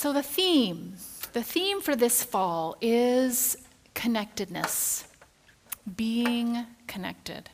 So, 0.00 0.12
the 0.12 0.22
theme, 0.22 0.94
the 1.32 1.42
theme 1.42 1.80
for 1.80 1.96
this 1.96 2.22
fall 2.22 2.76
is 2.80 3.56
connectedness, 3.94 5.08
being 5.96 6.66
connected. 6.86 7.50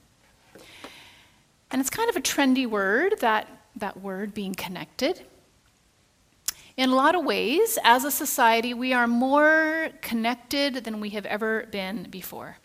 And 1.70 1.80
it's 1.80 1.88
kind 1.88 2.10
of 2.10 2.16
a 2.16 2.20
trendy 2.20 2.66
word, 2.66 3.14
that, 3.20 3.48
that 3.76 4.02
word 4.02 4.34
being 4.34 4.54
connected. 4.54 5.22
In 6.76 6.90
a 6.90 6.94
lot 6.94 7.14
of 7.14 7.24
ways, 7.24 7.78
as 7.82 8.04
a 8.04 8.10
society, 8.10 8.74
we 8.74 8.92
are 8.92 9.06
more 9.06 9.88
connected 10.02 10.84
than 10.84 11.00
we 11.00 11.08
have 11.16 11.24
ever 11.24 11.64
been 11.70 12.08
before. 12.10 12.58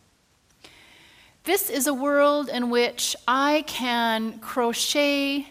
This 1.45 1.69
is 1.69 1.87
a 1.87 1.93
world 1.93 2.49
in 2.49 2.69
which 2.69 3.15
I 3.25 3.63
can 3.65 4.39
crochet 4.39 5.47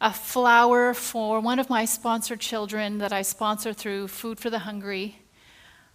a 0.00 0.12
flower 0.12 0.94
for 0.94 1.40
one 1.40 1.58
of 1.58 1.68
my 1.68 1.84
sponsored 1.84 2.40
children 2.40 2.98
that 2.98 3.12
I 3.12 3.22
sponsor 3.22 3.72
through 3.72 4.08
Food 4.08 4.38
for 4.38 4.48
the 4.48 4.60
Hungry. 4.60 5.18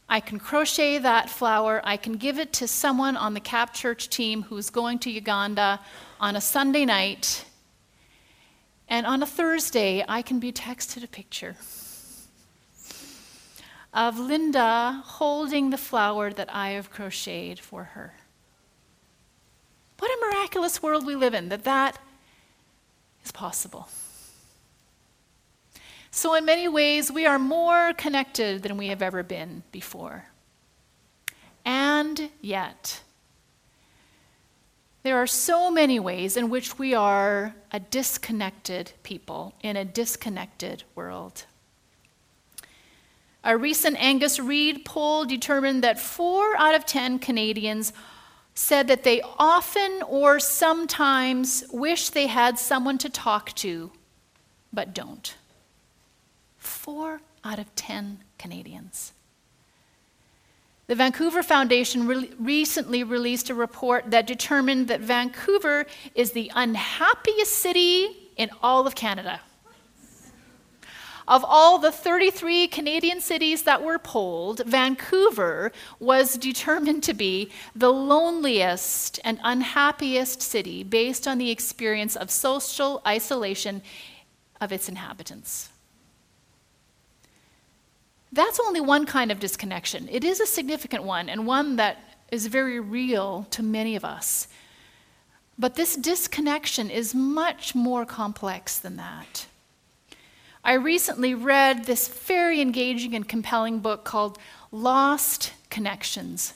I 0.09 0.19
can 0.19 0.39
crochet 0.39 0.97
that 0.97 1.29
flower. 1.29 1.81
I 1.85 1.95
can 1.95 2.13
give 2.13 2.37
it 2.37 2.51
to 2.53 2.67
someone 2.67 3.15
on 3.15 3.33
the 3.33 3.39
CAP 3.39 3.73
Church 3.73 4.09
team 4.09 4.43
who's 4.43 4.69
going 4.69 4.99
to 4.99 5.09
Uganda 5.09 5.79
on 6.19 6.35
a 6.35 6.41
Sunday 6.41 6.85
night. 6.85 7.45
And 8.89 9.05
on 9.05 9.23
a 9.23 9.25
Thursday, 9.25 10.03
I 10.07 10.21
can 10.21 10.39
be 10.39 10.51
texted 10.51 11.03
a 11.03 11.07
picture 11.07 11.55
of 13.93 14.19
Linda 14.19 15.01
holding 15.05 15.69
the 15.69 15.77
flower 15.77 16.33
that 16.33 16.53
I 16.53 16.71
have 16.71 16.89
crocheted 16.89 17.59
for 17.59 17.83
her. 17.83 18.15
What 19.99 20.11
a 20.11 20.25
miraculous 20.25 20.81
world 20.81 21.05
we 21.05 21.15
live 21.15 21.33
in 21.33 21.49
that 21.49 21.63
that 21.63 21.97
is 23.23 23.31
possible. 23.31 23.87
So, 26.11 26.35
in 26.35 26.45
many 26.45 26.67
ways, 26.67 27.11
we 27.11 27.25
are 27.25 27.39
more 27.39 27.93
connected 27.93 28.61
than 28.61 28.77
we 28.77 28.87
have 28.87 29.01
ever 29.01 29.23
been 29.23 29.63
before. 29.71 30.25
And 31.65 32.29
yet, 32.39 33.01
there 35.01 35.17
are 35.17 35.27
so 35.27 35.71
many 35.71 35.99
ways 35.99 36.37
in 36.37 36.49
which 36.49 36.77
we 36.77 36.93
are 36.93 37.55
a 37.71 37.79
disconnected 37.79 38.93
people 39.03 39.53
in 39.61 39.75
a 39.75 39.83
disconnected 39.83 40.83
world. 40.95 41.45
A 43.43 43.57
recent 43.57 43.97
Angus 43.99 44.39
Reid 44.39 44.85
poll 44.85 45.25
determined 45.25 45.83
that 45.83 45.99
four 45.99 46.55
out 46.57 46.75
of 46.75 46.85
10 46.85 47.19
Canadians 47.19 47.91
said 48.55 48.87
that 48.87 49.03
they 49.03 49.21
often 49.37 50.01
or 50.07 50.39
sometimes 50.39 51.63
wish 51.71 52.09
they 52.09 52.27
had 52.27 52.59
someone 52.59 52.97
to 52.99 53.09
talk 53.09 53.53
to, 53.55 53.91
but 54.71 54.93
don't. 54.93 55.35
Four 56.57 57.21
out 57.43 57.59
of 57.59 57.73
10 57.75 58.19
Canadians. 58.37 59.13
The 60.87 60.95
Vancouver 60.95 61.41
Foundation 61.41 62.05
re- 62.05 62.31
recently 62.37 63.03
released 63.03 63.49
a 63.49 63.55
report 63.55 64.11
that 64.11 64.27
determined 64.27 64.87
that 64.89 64.99
Vancouver 64.99 65.85
is 66.13 66.31
the 66.31 66.51
unhappiest 66.53 67.53
city 67.53 68.29
in 68.35 68.49
all 68.61 68.85
of 68.85 68.93
Canada. 68.93 69.41
Of 71.27 71.45
all 71.47 71.77
the 71.77 71.91
33 71.91 72.67
Canadian 72.67 73.21
cities 73.21 73.63
that 73.63 73.83
were 73.83 73.97
polled, 73.97 74.61
Vancouver 74.65 75.71
was 75.99 76.37
determined 76.37 77.03
to 77.03 77.13
be 77.13 77.49
the 77.75 77.93
loneliest 77.93 79.19
and 79.23 79.39
unhappiest 79.43 80.41
city 80.41 80.83
based 80.83 81.27
on 81.27 81.37
the 81.37 81.49
experience 81.49 82.15
of 82.15 82.29
social 82.29 83.01
isolation 83.07 83.81
of 84.59 84.71
its 84.71 84.89
inhabitants. 84.89 85.69
That's 88.33 88.59
only 88.59 88.81
one 88.81 89.05
kind 89.05 89.31
of 89.31 89.39
disconnection. 89.39 90.09
It 90.11 90.23
is 90.23 90.39
a 90.39 90.47
significant 90.47 91.03
one, 91.03 91.29
and 91.29 91.45
one 91.45 91.75
that 91.75 91.99
is 92.31 92.47
very 92.47 92.79
real 92.79 93.45
to 93.51 93.61
many 93.61 93.95
of 93.95 94.03
us. 94.03 94.47
But 95.57 95.75
this 95.75 95.95
disconnection 95.95 96.89
is 96.89 97.13
much 97.13 97.75
more 97.75 98.05
complex 98.05 98.79
than 98.79 98.95
that. 98.97 99.45
I 100.65 100.75
recently 100.75 101.33
read 101.33 101.83
this 101.83 102.07
very 102.07 102.61
engaging 102.61 103.13
and 103.15 103.27
compelling 103.27 103.79
book 103.79 104.05
called 104.05 104.39
Lost 104.71 105.51
Connections. 105.69 106.53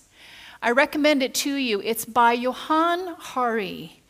I 0.62 0.72
recommend 0.72 1.22
it 1.22 1.34
to 1.36 1.56
you. 1.56 1.82
It's 1.82 2.06
by 2.06 2.32
Johann 2.32 3.16
Hari. 3.20 4.02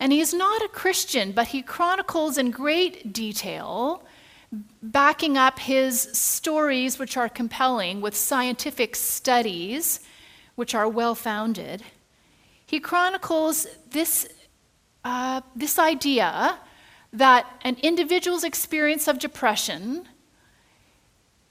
And 0.00 0.10
he 0.10 0.18
is 0.18 0.34
not 0.34 0.62
a 0.62 0.68
Christian, 0.68 1.30
but 1.30 1.48
he 1.48 1.62
chronicles 1.62 2.36
in 2.36 2.50
great 2.50 3.12
detail, 3.12 4.02
backing 4.82 5.38
up 5.38 5.60
his 5.60 6.00
stories, 6.12 6.98
which 6.98 7.16
are 7.16 7.28
compelling, 7.28 8.00
with 8.00 8.16
scientific 8.16 8.96
studies, 8.96 10.00
which 10.56 10.74
are 10.74 10.88
well 10.88 11.14
founded. 11.14 11.84
He 12.66 12.80
chronicles 12.80 13.68
this, 13.88 14.28
uh, 15.04 15.42
this 15.54 15.78
idea 15.78 16.58
that 17.12 17.46
an 17.62 17.76
individual's 17.82 18.44
experience 18.44 19.08
of 19.08 19.18
depression 19.18 20.08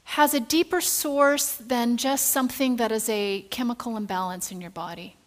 has 0.03 0.33
a 0.33 0.39
deeper 0.39 0.79
source 0.79 1.55
than 1.55 1.97
just 1.97 2.29
something 2.29 2.77
that 2.77 2.91
is 2.91 3.09
a 3.09 3.41
chemical 3.49 3.97
imbalance 3.97 4.51
in 4.51 4.61
your 4.61 4.69
body. 4.69 5.17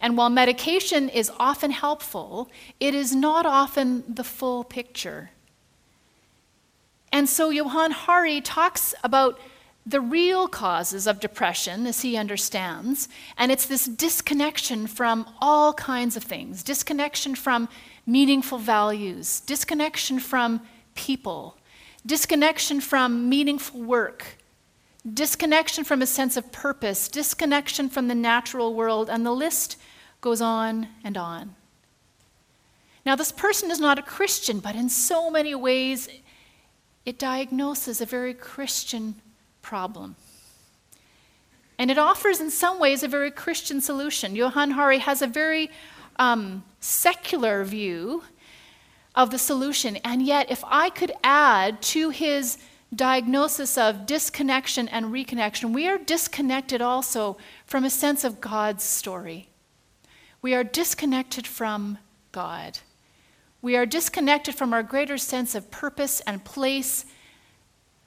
And 0.00 0.16
while 0.16 0.30
medication 0.30 1.08
is 1.08 1.30
often 1.38 1.70
helpful, 1.70 2.50
it 2.80 2.94
is 2.94 3.14
not 3.14 3.46
often 3.46 4.04
the 4.08 4.24
full 4.24 4.64
picture. 4.64 5.30
And 7.12 7.28
so 7.28 7.50
Johann 7.50 7.90
Hari 7.90 8.40
talks 8.40 8.94
about 9.02 9.38
the 9.84 10.00
real 10.00 10.48
causes 10.48 11.06
of 11.06 11.18
depression, 11.18 11.86
as 11.86 12.02
he 12.02 12.16
understands, 12.16 13.08
and 13.38 13.50
it's 13.50 13.64
this 13.64 13.86
disconnection 13.86 14.86
from 14.86 15.26
all 15.40 15.72
kinds 15.72 16.14
of 16.14 16.22
things 16.22 16.62
disconnection 16.62 17.34
from 17.34 17.68
meaningful 18.08 18.58
values, 18.58 19.40
disconnection 19.40 20.18
from 20.18 20.62
people, 20.94 21.54
disconnection 22.06 22.80
from 22.80 23.28
meaningful 23.28 23.82
work, 23.82 24.38
disconnection 25.12 25.84
from 25.84 26.00
a 26.00 26.06
sense 26.06 26.34
of 26.38 26.50
purpose, 26.50 27.06
disconnection 27.06 27.90
from 27.90 28.08
the 28.08 28.14
natural 28.14 28.74
world, 28.74 29.10
and 29.10 29.26
the 29.26 29.30
list 29.30 29.76
goes 30.22 30.40
on 30.40 30.88
and 31.04 31.18
on. 31.18 31.54
Now, 33.04 33.14
this 33.14 33.30
person 33.30 33.70
is 33.70 33.78
not 33.78 33.98
a 33.98 34.02
Christian, 34.02 34.58
but 34.58 34.74
in 34.74 34.88
so 34.88 35.30
many 35.30 35.54
ways, 35.54 36.08
it 37.04 37.18
diagnoses 37.18 38.00
a 38.00 38.06
very 38.06 38.32
Christian 38.32 39.16
problem. 39.60 40.16
And 41.78 41.90
it 41.90 41.98
offers, 41.98 42.40
in 42.40 42.50
some 42.50 42.80
ways, 42.80 43.02
a 43.02 43.08
very 43.08 43.30
Christian 43.30 43.82
solution. 43.82 44.34
Johann 44.34 44.72
Hari 44.72 44.98
has 44.98 45.20
a 45.20 45.26
very 45.26 45.70
um, 46.18 46.64
secular 46.80 47.64
view 47.64 48.22
of 49.14 49.30
the 49.30 49.38
solution. 49.38 49.96
And 49.98 50.22
yet, 50.22 50.50
if 50.50 50.62
I 50.66 50.90
could 50.90 51.12
add 51.24 51.82
to 51.82 52.10
his 52.10 52.58
diagnosis 52.94 53.76
of 53.76 54.06
disconnection 54.06 54.88
and 54.88 55.06
reconnection, 55.06 55.74
we 55.74 55.88
are 55.88 55.98
disconnected 55.98 56.80
also 56.80 57.36
from 57.66 57.84
a 57.84 57.90
sense 57.90 58.24
of 58.24 58.40
God's 58.40 58.84
story. 58.84 59.48
We 60.40 60.54
are 60.54 60.64
disconnected 60.64 61.46
from 61.46 61.98
God. 62.32 62.78
We 63.60 63.76
are 63.76 63.86
disconnected 63.86 64.54
from 64.54 64.72
our 64.72 64.84
greater 64.84 65.18
sense 65.18 65.54
of 65.54 65.70
purpose 65.70 66.20
and 66.20 66.44
place 66.44 67.04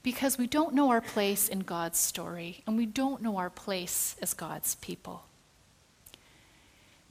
because 0.02 0.38
we 0.38 0.48
don't 0.48 0.74
know 0.74 0.90
our 0.90 1.02
place 1.02 1.48
in 1.48 1.60
God's 1.60 2.00
story 2.00 2.64
and 2.66 2.78
we 2.78 2.86
don't 2.86 3.22
know 3.22 3.38
our 3.38 3.50
place 3.50 4.16
as 4.22 4.34
God's 4.34 4.76
people. 4.76 5.26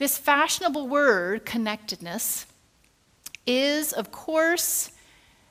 This 0.00 0.16
fashionable 0.16 0.88
word, 0.88 1.44
connectedness, 1.44 2.46
is, 3.46 3.92
of 3.92 4.10
course, 4.10 4.92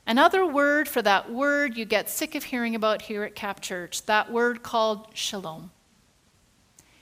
another 0.08 0.44
word 0.44 0.88
for 0.88 1.04
that 1.04 1.32
word 1.32 1.78
you 1.78 1.86
get 1.86 2.10
sick 2.10 2.34
of 2.34 2.46
hearing 2.46 2.74
about 2.74 3.04
here 3.04 3.24
at 3.24 3.36
Cap 3.36 3.62
Church, 3.62 4.08
that 4.08 4.32
word 4.32 4.64
called 4.64 5.06
shalom. 5.14 5.70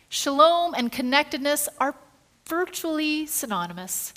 Shalom 0.10 0.74
and 0.74 0.92
connectedness 0.92 1.70
are 1.80 1.96
virtually 2.48 3.26
synonymous. 3.26 4.14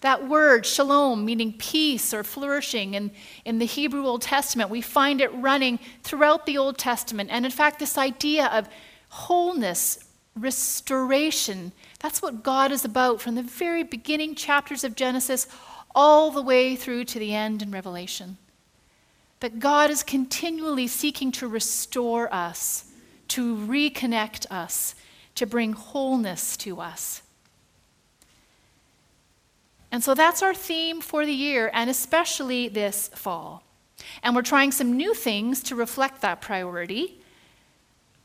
That 0.00 0.26
word, 0.26 0.64
shalom, 0.64 1.22
meaning 1.22 1.52
peace 1.58 2.14
or 2.14 2.24
flourishing, 2.24 2.94
in, 2.94 3.10
in 3.44 3.58
the 3.58 3.66
Hebrew 3.66 4.06
Old 4.06 4.22
Testament, 4.22 4.70
we 4.70 4.80
find 4.80 5.20
it 5.20 5.34
running 5.34 5.78
throughout 6.02 6.46
the 6.46 6.56
Old 6.56 6.78
Testament. 6.78 7.28
And 7.30 7.44
in 7.44 7.50
fact, 7.50 7.78
this 7.78 7.98
idea 7.98 8.46
of 8.46 8.70
wholeness, 9.10 9.98
restoration, 10.34 11.72
that's 12.04 12.20
what 12.20 12.42
God 12.42 12.70
is 12.70 12.84
about 12.84 13.22
from 13.22 13.34
the 13.34 13.42
very 13.42 13.82
beginning 13.82 14.34
chapters 14.34 14.84
of 14.84 14.94
Genesis 14.94 15.46
all 15.94 16.30
the 16.30 16.42
way 16.42 16.76
through 16.76 17.04
to 17.06 17.18
the 17.18 17.34
end 17.34 17.62
in 17.62 17.70
Revelation. 17.70 18.36
That 19.40 19.58
God 19.58 19.88
is 19.88 20.02
continually 20.02 20.86
seeking 20.86 21.32
to 21.32 21.48
restore 21.48 22.30
us, 22.30 22.92
to 23.28 23.56
reconnect 23.56 24.44
us, 24.50 24.94
to 25.36 25.46
bring 25.46 25.72
wholeness 25.72 26.58
to 26.58 26.78
us. 26.78 27.22
And 29.90 30.04
so 30.04 30.12
that's 30.12 30.42
our 30.42 30.54
theme 30.54 31.00
for 31.00 31.24
the 31.24 31.32
year, 31.32 31.70
and 31.72 31.88
especially 31.88 32.68
this 32.68 33.08
fall. 33.14 33.62
And 34.22 34.36
we're 34.36 34.42
trying 34.42 34.72
some 34.72 34.94
new 34.94 35.14
things 35.14 35.62
to 35.62 35.74
reflect 35.74 36.20
that 36.20 36.42
priority. 36.42 37.22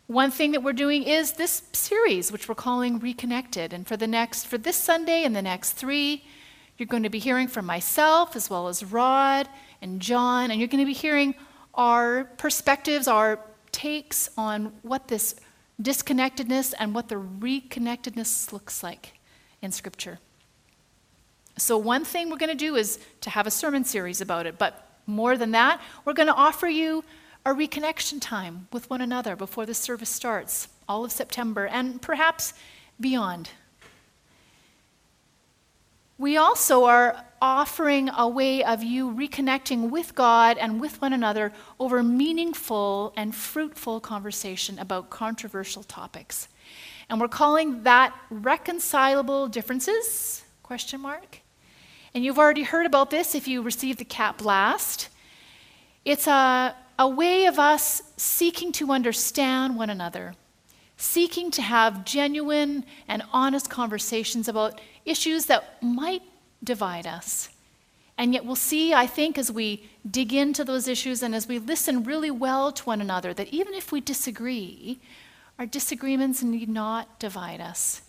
One 0.10 0.32
thing 0.32 0.54
that 0.54 0.64
we're 0.64 0.74
doing 0.74 1.04
is 1.04 1.34
this 1.34 1.62
series, 1.72 2.32
which 2.32 2.50
we're 2.50 2.56
calling 2.56 2.98
Reconnected. 2.98 3.74
And 3.74 3.86
for 3.86 3.96
the 3.96 4.08
next, 4.08 4.48
for 4.48 4.58
this 4.58 4.76
Sunday 4.76 5.24
and 5.24 5.36
the 5.36 5.42
next 5.44 5.74
three, 5.74 6.26
you're 6.80 6.88
going 6.88 7.04
to 7.04 7.12
be 7.12 7.20
hearing 7.20 7.48
from 7.48 7.68
myself 7.68 8.36
as 8.36 8.50
well 8.50 8.68
as 8.68 8.84
Rod 8.84 9.48
and 9.84 10.02
John, 10.02 10.50
and 10.50 10.60
you're 10.60 10.68
going 10.68 10.84
to 10.84 10.88
be 10.88 10.96
hearing 10.96 11.36
our 11.76 12.24
perspectives, 12.40 13.08
our 13.08 13.40
takes 13.72 14.32
on 14.36 14.74
what 14.82 15.10
this 15.10 15.36
disconnectedness 15.80 16.74
and 16.80 16.96
what 16.96 17.08
the 17.08 17.14
reconnectedness 17.14 18.52
looks 18.52 18.82
like 18.82 19.14
in 19.62 19.72
Scripture. 19.72 20.18
So, 21.56 21.78
one 21.78 22.04
thing 22.04 22.32
we're 22.32 22.38
going 22.38 22.50
to 22.50 22.56
do 22.56 22.78
is 22.78 22.98
to 23.22 23.30
have 23.30 23.46
a 23.46 23.52
sermon 23.52 23.84
series 23.86 24.22
about 24.22 24.48
it, 24.48 24.58
but 24.58 24.90
more 25.06 25.38
than 25.38 25.52
that, 25.52 25.80
we're 26.04 26.14
going 26.14 26.30
to 26.30 26.34
offer 26.34 26.68
you 26.68 27.04
a 27.46 27.52
reconnection 27.52 28.20
time 28.22 28.68
with 28.72 28.90
one 28.90 29.02
another 29.02 29.36
before 29.36 29.66
the 29.66 29.74
service 29.74 30.10
starts, 30.10 30.68
all 30.88 31.06
of 31.06 31.12
September, 31.12 31.66
and 31.66 32.02
perhaps 32.02 32.54
beyond. 33.00 33.50
We 36.18 36.36
also 36.36 36.84
are 36.84 37.26
offering 37.42 38.10
a 38.10 38.28
way 38.28 38.62
of 38.62 38.84
you 38.84 39.10
reconnecting 39.10 39.90
with 39.90 40.16
God 40.16 40.58
and 40.58 40.82
with 40.82 41.02
one 41.02 41.14
another 41.14 41.54
over 41.80 42.04
meaningful 42.04 43.14
and 43.16 43.34
fruitful 43.34 44.02
conversation 44.02 44.78
about 44.80 45.10
controversial 45.10 45.84
topics. 45.84 46.50
And 47.10 47.22
we're 47.22 47.30
calling 47.30 47.84
that 47.84 48.14
reconcilable 48.30 49.48
differences? 49.48 50.44
Question 50.62 51.00
mark. 51.00 51.40
And 52.14 52.26
you've 52.26 52.38
already 52.38 52.64
heard 52.64 52.86
about 52.86 53.12
this 53.12 53.34
if 53.34 53.48
you 53.48 53.62
received 53.62 54.00
the 54.00 54.06
Cap 54.06 54.40
Blast. 54.40 55.08
It's 56.04 56.28
a, 56.28 56.76
a 57.00 57.08
way 57.08 57.46
of 57.46 57.58
us 57.58 58.04
seeking 58.18 58.74
to 58.74 58.92
understand 58.92 59.78
one 59.78 59.90
another, 59.90 60.36
seeking 60.98 61.50
to 61.50 61.62
have 61.62 62.04
genuine 62.04 62.84
and 63.08 63.24
honest 63.32 63.70
conversations 63.70 64.50
about 64.50 64.82
issues 65.06 65.46
that 65.46 65.82
might 65.82 66.22
divide 66.62 67.08
us. 67.08 67.50
And 68.18 68.34
yet, 68.34 68.44
we'll 68.44 68.58
see, 68.58 68.94
I 68.94 69.08
think, 69.08 69.38
as 69.38 69.50
we 69.50 69.90
dig 70.12 70.34
into 70.34 70.66
those 70.66 70.90
issues 70.90 71.24
and 71.24 71.34
as 71.34 71.48
we 71.48 71.58
listen 71.58 72.04
really 72.04 72.32
well 72.32 72.74
to 72.74 72.84
one 72.84 73.00
another, 73.00 73.34
that 73.34 73.48
even 73.48 73.74
if 73.74 73.94
we 73.94 74.02
disagree, 74.02 75.00
our 75.58 75.66
disagreements 75.66 76.44
need 76.44 76.68
not 76.68 77.18
divide 77.18 77.62
us. 77.62 78.02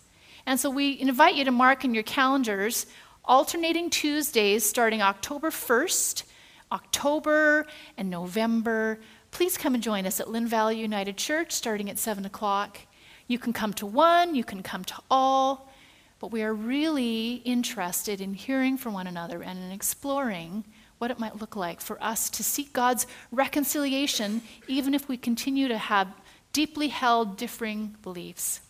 And 0.45 0.59
so, 0.59 0.69
we 0.69 0.99
invite 0.99 1.35
you 1.35 1.45
to 1.45 1.51
mark 1.51 1.85
in 1.85 1.93
your 1.93 2.03
calendars 2.03 2.87
alternating 3.23 3.89
Tuesdays 3.89 4.65
starting 4.65 5.01
October 5.01 5.49
1st, 5.49 6.23
October, 6.71 7.65
and 7.97 8.09
November. 8.09 8.99
Please 9.31 9.57
come 9.57 9.73
and 9.73 9.83
join 9.83 10.05
us 10.05 10.19
at 10.19 10.29
Lynn 10.29 10.47
Valley 10.47 10.79
United 10.79 11.17
Church 11.17 11.51
starting 11.51 11.89
at 11.89 11.99
7 11.99 12.25
o'clock. 12.25 12.79
You 13.27 13.39
can 13.39 13.53
come 13.53 13.73
to 13.75 13.85
one, 13.85 14.35
you 14.35 14.43
can 14.43 14.61
come 14.63 14.83
to 14.85 14.95
all 15.09 15.71
but 16.21 16.31
we 16.31 16.43
are 16.43 16.53
really 16.53 17.41
interested 17.45 18.21
in 18.21 18.35
hearing 18.35 18.77
from 18.77 18.93
one 18.93 19.07
another 19.07 19.41
and 19.41 19.57
in 19.57 19.71
exploring 19.71 20.63
what 20.99 21.09
it 21.09 21.17
might 21.17 21.41
look 21.41 21.55
like 21.55 21.81
for 21.81 22.01
us 22.01 22.29
to 22.29 22.43
seek 22.43 22.71
God's 22.73 23.07
reconciliation, 23.31 24.43
even 24.67 24.93
if 24.93 25.09
we 25.09 25.17
continue 25.17 25.67
to 25.67 25.79
have 25.79 26.07
deeply 26.53 26.89
held 26.89 27.37
differing 27.37 27.95
beliefs. 28.03 28.61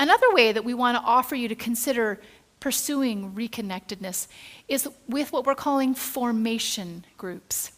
Another 0.00 0.26
way 0.32 0.50
that 0.50 0.64
we 0.64 0.74
want 0.74 0.98
to 0.98 1.04
offer 1.04 1.36
you 1.36 1.46
to 1.46 1.54
consider 1.54 2.20
pursuing 2.62 3.32
reconnectedness 3.32 4.28
is 4.68 4.88
with 5.08 5.32
what 5.32 5.44
we're 5.44 5.52
calling 5.52 5.96
formation 5.96 7.04
groups. 7.18 7.72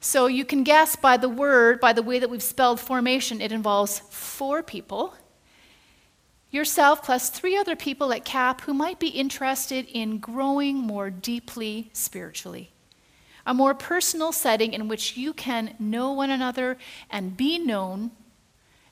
So 0.00 0.26
you 0.26 0.44
can 0.44 0.64
guess 0.64 0.96
by 0.96 1.16
the 1.16 1.28
word, 1.28 1.78
by 1.78 1.92
the 1.92 2.02
way 2.02 2.18
that 2.18 2.28
we've 2.28 2.42
spelled 2.42 2.80
formation, 2.80 3.40
it 3.40 3.52
involves 3.52 4.00
four 4.10 4.64
people 4.64 5.14
yourself 6.50 7.04
plus 7.04 7.30
three 7.30 7.56
other 7.56 7.76
people 7.76 8.12
at 8.12 8.24
CAP 8.24 8.62
who 8.62 8.74
might 8.74 8.98
be 8.98 9.10
interested 9.10 9.86
in 9.86 10.18
growing 10.18 10.76
more 10.76 11.10
deeply 11.10 11.90
spiritually. 11.92 12.72
A 13.46 13.54
more 13.54 13.72
personal 13.72 14.32
setting 14.32 14.72
in 14.72 14.88
which 14.88 15.16
you 15.16 15.32
can 15.32 15.76
know 15.78 16.10
one 16.10 16.30
another 16.30 16.76
and 17.08 17.36
be 17.36 17.56
known 17.56 18.10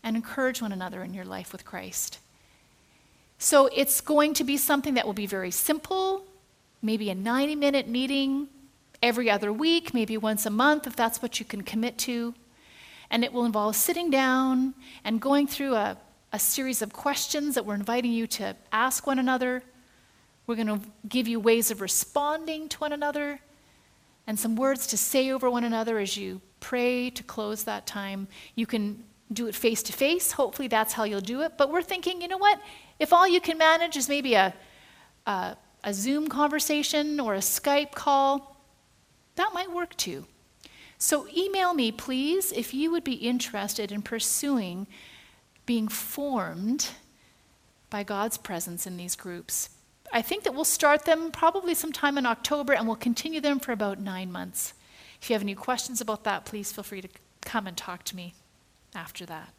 and 0.05 0.15
encourage 0.15 0.63
one 0.63 0.71
another 0.71 1.03
in 1.03 1.15
your 1.15 1.25
life 1.25 1.51
with 1.51 1.65
Christ. 1.65 2.21
So 3.39 3.67
it's 3.67 4.01
going 4.01 4.35
to 4.35 4.45
be 4.45 4.57
something 4.57 4.95
that 4.95 5.07
will 5.07 5.15
be 5.15 5.27
very 5.27 5.51
simple, 5.51 6.25
maybe 6.83 7.11
a 7.11 7.15
90 7.15 7.55
minute 7.55 7.89
meeting 7.89 8.49
every 9.03 9.31
other 9.31 9.53
week, 9.53 9.95
maybe 9.95 10.17
once 10.17 10.45
a 10.45 10.51
month 10.51 10.87
if 10.87 10.97
that's 10.97 11.23
what 11.23 11.39
you 11.39 11.47
can 11.47 11.63
commit 11.63 11.99
to. 11.99 12.35
And 13.11 13.25
it 13.25 13.33
will 13.33 13.45
involve 13.45 13.77
sitting 13.77 14.11
down 14.11 14.75
and 15.05 15.21
going 15.21 15.47
through 15.47 15.75
a 15.75 15.97
a 16.33 16.39
series 16.39 16.83
of 16.83 16.93
questions 16.93 17.55
that 17.55 17.65
we're 17.65 17.75
inviting 17.75 18.13
you 18.13 18.27
to 18.27 18.55
ask 18.73 19.07
one 19.07 19.19
another. 19.19 19.63
We're 20.47 20.57
going 20.57 20.67
to 20.67 20.81
give 21.09 21.29
you 21.29 21.41
ways 21.41 21.71
of 21.71 21.81
responding 21.81 22.69
to 22.71 22.79
one 22.79 22.93
another 22.93 23.41
and 24.27 24.39
some 24.39 24.57
words 24.57 24.87
to 24.89 24.99
say 24.99 25.31
over 25.31 25.51
one 25.51 25.65
another 25.65 25.99
as 25.99 26.17
you 26.17 26.41
pray 26.61 27.09
to 27.11 27.23
close 27.23 27.65
that 27.65 27.87
time. 27.87 28.29
You 28.55 28.67
can 28.67 29.05
do 29.33 29.47
it 29.47 29.55
face 29.55 29.83
to 29.85 29.93
face. 29.93 30.33
Hopefully, 30.33 30.69
that's 30.69 30.93
how 30.93 31.05
you'll 31.05 31.21
do 31.21 31.43
it. 31.43 31.53
But 31.57 31.71
we're 31.71 31.83
thinking, 31.83 32.21
you 32.21 32.29
know 32.29 32.39
what? 32.39 32.61
If 32.99 33.13
all 33.13 33.29
you 33.29 33.41
can 33.41 33.59
manage 33.59 33.97
is 33.97 34.09
maybe 34.09 34.35
a, 34.35 34.55
a, 35.27 35.57
a 35.85 35.95
Zoom 35.95 36.29
conversation 36.29 37.21
or 37.21 37.35
a 37.35 37.39
Skype 37.39 37.93
call, 37.93 38.57
that 39.37 39.51
might 39.53 39.73
work 39.73 39.97
too. 39.97 40.27
So, 41.01 41.29
email 41.29 41.75
me, 41.75 41.93
please, 41.93 42.51
if 42.51 42.75
you 42.75 42.91
would 42.91 43.05
be 43.05 43.15
interested 43.15 43.93
in 43.93 44.03
pursuing 44.03 44.89
being 45.65 45.87
formed 45.87 46.89
by 47.91 48.03
God's 48.03 48.39
presence 48.39 48.87
in 48.87 48.97
these 48.97 49.15
groups. 49.15 49.69
I 50.13 50.23
think 50.23 50.45
that 50.45 50.55
we'll 50.55 50.65
start 50.65 51.05
them 51.05 51.31
probably 51.31 51.75
sometime 51.75 52.17
in 52.17 52.25
October 52.25 52.73
and 52.73 52.87
we'll 52.87 52.97
continue 52.97 53.41
them 53.41 53.61
for 53.61 53.73
about 53.73 54.01
nine 54.01 54.33
months. 54.33 54.73
If 55.21 55.29
you 55.29 55.35
have 55.35 55.43
any 55.43 55.55
questions 55.55 56.01
about 56.01 56.25
that, 56.25 56.47
please 56.47 56.73
feel 56.73 56.85
free 56.85 57.03
to 57.03 57.09
come 57.43 57.67
and 57.67 57.77
talk 57.77 58.03
to 58.05 58.17
me 58.17 58.35
after 58.95 59.27
that. 59.27 59.53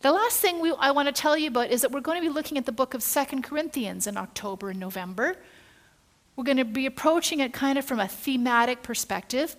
The 0.00 0.12
last 0.12 0.40
thing 0.40 0.60
we, 0.60 0.74
I 0.78 0.90
want 0.90 1.08
to 1.08 1.12
tell 1.12 1.36
you 1.38 1.48
about 1.48 1.70
is 1.70 1.80
that 1.80 1.90
we're 1.90 2.00
going 2.00 2.20
to 2.20 2.28
be 2.28 2.32
looking 2.32 2.58
at 2.58 2.66
the 2.66 2.72
book 2.72 2.94
of 2.94 3.02
Second 3.02 3.42
Corinthians 3.42 4.06
in 4.06 4.16
October 4.16 4.70
and 4.70 4.78
November. 4.78 5.36
We're 6.36 6.44
going 6.44 6.58
to 6.58 6.64
be 6.64 6.86
approaching 6.86 7.40
it 7.40 7.52
kind 7.52 7.78
of 7.78 7.84
from 7.84 7.98
a 7.98 8.06
thematic 8.06 8.82
perspective. 8.82 9.56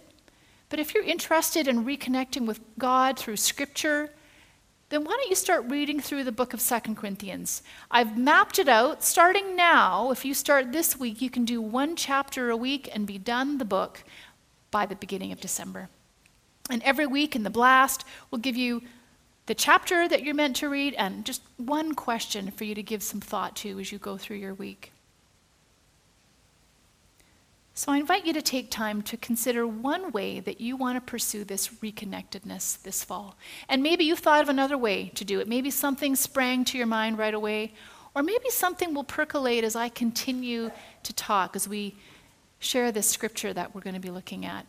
But 0.70 0.80
if 0.80 0.94
you're 0.94 1.04
interested 1.04 1.68
in 1.68 1.86
reconnecting 1.86 2.46
with 2.46 2.60
God 2.78 3.18
through 3.18 3.38
Scripture, 3.38 4.12
then 4.90 5.04
why 5.04 5.12
don't 5.12 5.30
you 5.30 5.36
start 5.36 5.66
reading 5.70 6.00
through 6.00 6.24
the 6.24 6.32
book 6.32 6.54
of 6.54 6.62
Second 6.62 6.98
Corinthians? 6.98 7.64
I've 7.90 8.18
mapped 8.18 8.60
it 8.60 8.70
out. 8.70 9.04
Starting 9.04 9.56
now, 9.56 10.12
if 10.12 10.24
you 10.24 10.34
start 10.34 10.72
this 10.72 11.00
week, 11.00 11.22
you 11.22 11.30
can 11.30 11.46
do 11.46 11.62
one 11.62 11.96
chapter 11.96 12.50
a 12.50 12.58
week 12.58 12.90
and 12.94 13.08
be 13.08 13.18
done 13.18 13.58
the 13.58 13.66
book 13.66 14.04
by 14.70 14.86
the 14.86 14.96
beginning 14.96 15.32
of 15.32 15.42
December. 15.42 15.90
And 16.70 16.84
every 16.84 17.08
week 17.08 17.36
in 17.36 17.44
the 17.44 17.50
blast, 17.50 18.06
we'll 18.30 18.40
give 18.40 18.56
you 18.56 18.84
the 19.48 19.56
chapter 19.56 20.08
that 20.08 20.24
you're 20.24 20.36
meant 20.36 20.58
to 20.58 20.70
read 20.70 20.94
and 20.96 21.26
just 21.26 21.42
one 21.56 21.96
question 21.96 22.52
for 22.52 22.66
you 22.66 22.76
to 22.76 22.84
give 22.84 23.02
some 23.02 23.22
thought 23.22 23.56
to 23.58 23.80
as 23.80 23.92
you 23.92 23.98
go 23.98 24.18
through 24.18 24.38
your 24.38 24.54
week. 24.54 24.92
So 27.74 27.92
I 27.92 27.98
invite 27.98 28.26
you 28.26 28.34
to 28.34 28.42
take 28.42 28.72
time 28.72 29.02
to 29.04 29.16
consider 29.18 29.66
one 29.66 30.12
way 30.12 30.40
that 30.40 30.60
you 30.60 30.76
want 30.76 30.98
to 30.98 31.12
pursue 31.12 31.44
this 31.44 31.68
reconnectedness 31.68 32.82
this 32.82 33.04
fall. 33.04 33.36
And 33.70 33.84
maybe 33.84 34.04
you've 34.04 34.20
thought 34.20 34.42
of 34.42 34.50
another 34.50 34.78
way 34.78 35.12
to 35.16 35.24
do 35.24 35.40
it. 35.40 35.48
Maybe 35.48 35.70
something 35.70 36.16
sprang 36.16 36.66
to 36.66 36.78
your 36.78 36.88
mind 36.88 37.18
right 37.18 37.34
away, 37.34 37.74
or 38.16 38.24
maybe 38.24 38.50
something 38.50 38.94
will 38.94 39.04
percolate 39.04 39.64
as 39.64 39.76
I 39.76 39.90
continue 39.90 40.72
to 41.04 41.14
talk 41.14 41.56
as 41.56 41.70
we 41.70 41.96
share 42.60 42.92
this 42.92 43.08
scripture 43.08 43.54
that 43.54 43.76
we're 43.76 43.82
going 43.82 43.94
to 43.94 44.00
be 44.02 44.10
looking 44.10 44.44
at. 44.44 44.66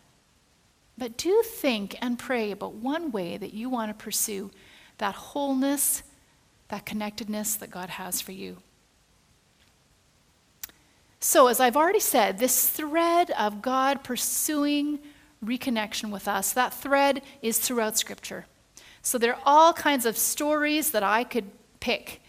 But 0.98 1.16
do 1.16 1.42
think 1.42 1.96
and 2.02 2.18
pray 2.18 2.50
about 2.50 2.74
one 2.74 3.10
way 3.10 3.38
that 3.38 3.54
you 3.54 3.70
want 3.70 3.90
to 3.90 4.04
pursue 4.04 4.50
that 4.98 5.14
wholeness, 5.14 6.02
that 6.68 6.86
connectedness 6.86 7.56
that 7.56 7.70
God 7.70 7.90
has 7.90 8.20
for 8.20 8.32
you. 8.32 8.58
So, 11.20 11.48
as 11.48 11.58
I've 11.58 11.76
already 11.76 12.00
said, 12.00 12.38
this 12.38 12.68
thread 12.68 13.30
of 13.32 13.60
God 13.60 14.04
pursuing 14.04 15.00
reconnection 15.44 16.10
with 16.10 16.28
us, 16.28 16.52
that 16.52 16.74
thread 16.74 17.22
is 17.42 17.58
throughout 17.58 17.98
Scripture. 17.98 18.46
So, 19.02 19.18
there 19.18 19.34
are 19.34 19.42
all 19.44 19.72
kinds 19.72 20.06
of 20.06 20.16
stories 20.16 20.92
that 20.92 21.02
I 21.02 21.24
could 21.24 21.50
pick 21.80 22.20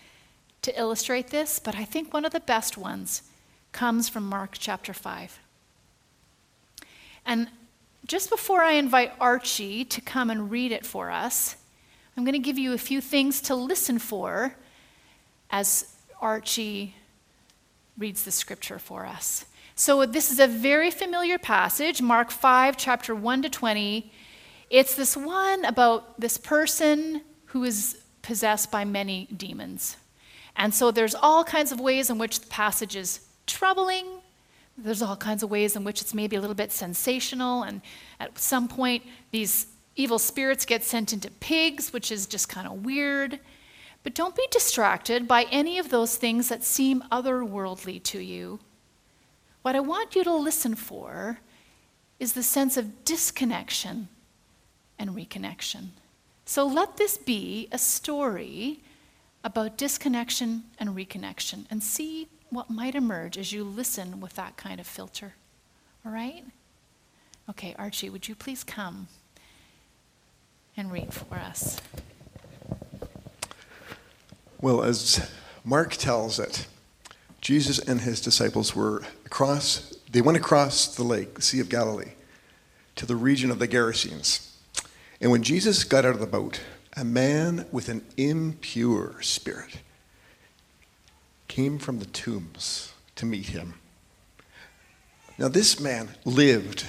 to 0.63 0.79
illustrate 0.79 1.27
this, 1.27 1.59
but 1.59 1.75
I 1.75 1.85
think 1.85 2.13
one 2.13 2.25
of 2.25 2.31
the 2.31 2.39
best 2.39 2.77
ones 2.77 3.23
comes 3.71 4.09
from 4.09 4.25
Mark 4.25 4.55
chapter 4.57 4.93
5. 4.93 5.39
And 7.25 7.47
just 8.05 8.29
before 8.29 8.63
I 8.63 8.73
invite 8.73 9.13
Archie 9.19 9.85
to 9.85 10.01
come 10.01 10.29
and 10.31 10.49
read 10.49 10.71
it 10.71 10.85
for 10.85 11.11
us, 11.11 11.55
I'm 12.19 12.25
going 12.25 12.33
to 12.33 12.39
give 12.39 12.59
you 12.59 12.73
a 12.73 12.77
few 12.77 12.99
things 12.99 13.39
to 13.43 13.55
listen 13.55 13.97
for 13.97 14.53
as 15.49 15.95
Archie 16.19 16.93
reads 17.97 18.23
the 18.23 18.31
scripture 18.31 18.77
for 18.77 19.05
us. 19.05 19.45
So, 19.75 20.05
this 20.05 20.29
is 20.29 20.37
a 20.37 20.45
very 20.45 20.91
familiar 20.91 21.37
passage, 21.37 22.01
Mark 22.01 22.29
5, 22.29 22.75
chapter 22.75 23.15
1 23.15 23.43
to 23.43 23.49
20. 23.49 24.11
It's 24.69 24.95
this 24.95 25.15
one 25.15 25.63
about 25.63 26.19
this 26.19 26.37
person 26.37 27.21
who 27.45 27.63
is 27.63 27.97
possessed 28.21 28.69
by 28.69 28.83
many 28.83 29.27
demons. 29.27 29.95
And 30.57 30.73
so, 30.73 30.91
there's 30.91 31.15
all 31.15 31.45
kinds 31.45 31.71
of 31.71 31.79
ways 31.79 32.09
in 32.09 32.17
which 32.17 32.41
the 32.41 32.47
passage 32.47 32.97
is 32.97 33.21
troubling. 33.47 34.05
There's 34.77 35.01
all 35.01 35.15
kinds 35.15 35.41
of 35.41 35.49
ways 35.49 35.77
in 35.77 35.85
which 35.85 36.01
it's 36.01 36.13
maybe 36.13 36.35
a 36.35 36.41
little 36.41 36.53
bit 36.53 36.73
sensational. 36.73 37.63
And 37.63 37.79
at 38.19 38.37
some 38.37 38.67
point, 38.67 39.03
these 39.31 39.67
evil 39.95 40.19
spirits 40.19 40.65
get 40.65 40.83
sent 40.83 41.13
into 41.13 41.31
pigs, 41.31 41.91
which 41.91 42.11
is 42.11 42.25
just 42.25 42.49
kind 42.49 42.67
of 42.67 42.85
weird. 42.85 43.39
But 44.03 44.15
don't 44.15 44.35
be 44.35 44.47
distracted 44.51 45.27
by 45.27 45.43
any 45.51 45.77
of 45.77 45.89
those 45.89 46.15
things 46.15 46.49
that 46.49 46.63
seem 46.63 47.03
otherworldly 47.11 48.01
to 48.03 48.19
you. 48.19 48.59
What 49.61 49.75
I 49.75 49.81
want 49.81 50.15
you 50.15 50.23
to 50.23 50.33
listen 50.33 50.75
for 50.75 51.39
is 52.19 52.33
the 52.33 52.43
sense 52.43 52.77
of 52.77 53.03
disconnection 53.03 54.07
and 54.97 55.11
reconnection. 55.11 55.89
So 56.45 56.65
let 56.65 56.97
this 56.97 57.17
be 57.17 57.67
a 57.71 57.77
story 57.77 58.79
about 59.43 59.77
disconnection 59.77 60.63
and 60.79 60.89
reconnection 60.89 61.65
and 61.69 61.83
see 61.83 62.27
what 62.49 62.69
might 62.69 62.95
emerge 62.95 63.37
as 63.37 63.53
you 63.53 63.63
listen 63.63 64.19
with 64.19 64.33
that 64.35 64.57
kind 64.57 64.79
of 64.79 64.87
filter. 64.87 65.35
All 66.05 66.11
right? 66.11 66.43
Okay, 67.49 67.75
Archie, 67.77 68.09
would 68.09 68.27
you 68.27 68.35
please 68.35 68.63
come 68.63 69.07
and 70.79 70.91
read 70.91 71.13
for 71.13 71.35
us? 71.35 71.79
Well, 74.61 74.81
as 74.81 75.29
Mark 75.65 75.95
tells 75.95 76.39
it, 76.39 76.67
Jesus 77.41 77.79
and 77.79 78.01
his 78.01 78.21
disciples 78.21 78.75
were 78.75 79.03
across, 79.25 79.93
they 80.11 80.21
went 80.21 80.37
across 80.37 80.95
the 80.95 81.03
lake, 81.03 81.35
the 81.35 81.41
Sea 81.41 81.59
of 81.59 81.69
Galilee, 81.69 82.13
to 82.95 83.05
the 83.05 83.15
region 83.15 83.51
of 83.51 83.59
the 83.59 83.67
Gerasenes. 83.67 84.53
And 85.21 85.31
when 85.31 85.43
Jesus 85.43 85.83
got 85.83 86.05
out 86.05 86.13
of 86.15 86.21
the 86.21 86.27
boat, 86.27 86.61
a 86.95 87.03
man 87.03 87.65
with 87.71 87.89
an 87.89 88.05
impure 88.17 89.21
spirit 89.21 89.79
came 91.47 91.77
from 91.77 91.99
the 91.99 92.05
tombs 92.05 92.93
to 93.15 93.25
meet 93.25 93.47
him. 93.47 93.73
Now, 95.37 95.49
this 95.49 95.79
man 95.79 96.09
lived 96.25 96.85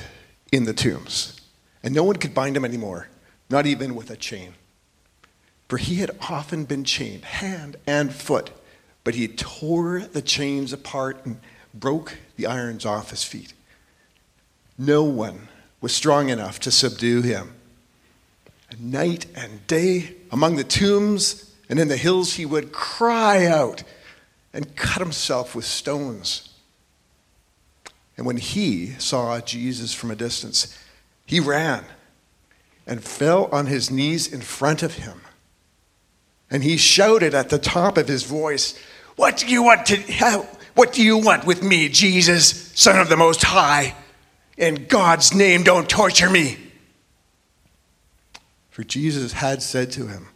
in 0.52 0.64
the 0.64 0.72
tombs, 0.72 1.40
and 1.82 1.94
no 1.94 2.04
one 2.04 2.16
could 2.16 2.34
bind 2.34 2.56
him 2.56 2.64
anymore, 2.64 3.08
not 3.50 3.66
even 3.66 3.94
with 3.94 4.10
a 4.10 4.16
chain 4.16 4.54
for 5.70 5.78
he 5.78 5.96
had 5.96 6.10
often 6.28 6.64
been 6.64 6.82
chained, 6.82 7.24
hand 7.24 7.76
and 7.86 8.12
foot, 8.12 8.50
but 9.04 9.14
he 9.14 9.28
tore 9.28 10.00
the 10.00 10.20
chains 10.20 10.72
apart 10.72 11.24
and 11.24 11.38
broke 11.72 12.18
the 12.34 12.44
irons 12.44 12.84
off 12.84 13.10
his 13.10 13.22
feet. 13.22 13.54
No 14.76 15.04
one 15.04 15.46
was 15.80 15.94
strong 15.94 16.28
enough 16.28 16.58
to 16.60 16.72
subdue 16.72 17.22
him. 17.22 17.54
Night 18.80 19.26
and 19.36 19.64
day, 19.68 20.16
among 20.32 20.56
the 20.56 20.64
tombs 20.64 21.54
and 21.68 21.78
in 21.78 21.86
the 21.86 21.96
hills, 21.96 22.34
he 22.34 22.44
would 22.44 22.72
cry 22.72 23.46
out 23.46 23.84
and 24.52 24.74
cut 24.74 25.00
himself 25.00 25.54
with 25.54 25.64
stones. 25.64 26.48
And 28.16 28.26
when 28.26 28.38
he 28.38 28.88
saw 28.98 29.40
Jesus 29.40 29.94
from 29.94 30.10
a 30.10 30.16
distance, 30.16 30.76
he 31.26 31.38
ran 31.38 31.84
and 32.86 33.02
fell 33.02 33.46
on 33.52 33.66
his 33.66 33.90
knees 33.90 34.32
in 34.32 34.40
front 34.40 34.82
of 34.82 34.94
him 34.94 35.20
and 36.50 36.64
he 36.64 36.76
shouted 36.76 37.34
at 37.34 37.48
the 37.48 37.58
top 37.58 37.96
of 37.96 38.08
his 38.08 38.24
voice, 38.24 38.76
What 39.16 39.36
do 39.36 39.46
you 39.46 39.62
want 39.62 39.86
to 39.86 40.46
what 40.74 40.92
do 40.92 41.02
you 41.02 41.18
want 41.18 41.44
with 41.44 41.62
me, 41.62 41.88
Jesus, 41.88 42.72
Son 42.74 42.98
of 42.98 43.08
the 43.08 43.16
Most 43.16 43.42
High? 43.42 43.94
In 44.56 44.86
God's 44.86 45.34
name, 45.34 45.62
don't 45.62 45.88
torture 45.88 46.30
me. 46.30 46.58
For 48.70 48.82
Jesus 48.84 49.32
had 49.32 49.62
said 49.62 49.90
to 49.92 50.06
him, 50.06 50.28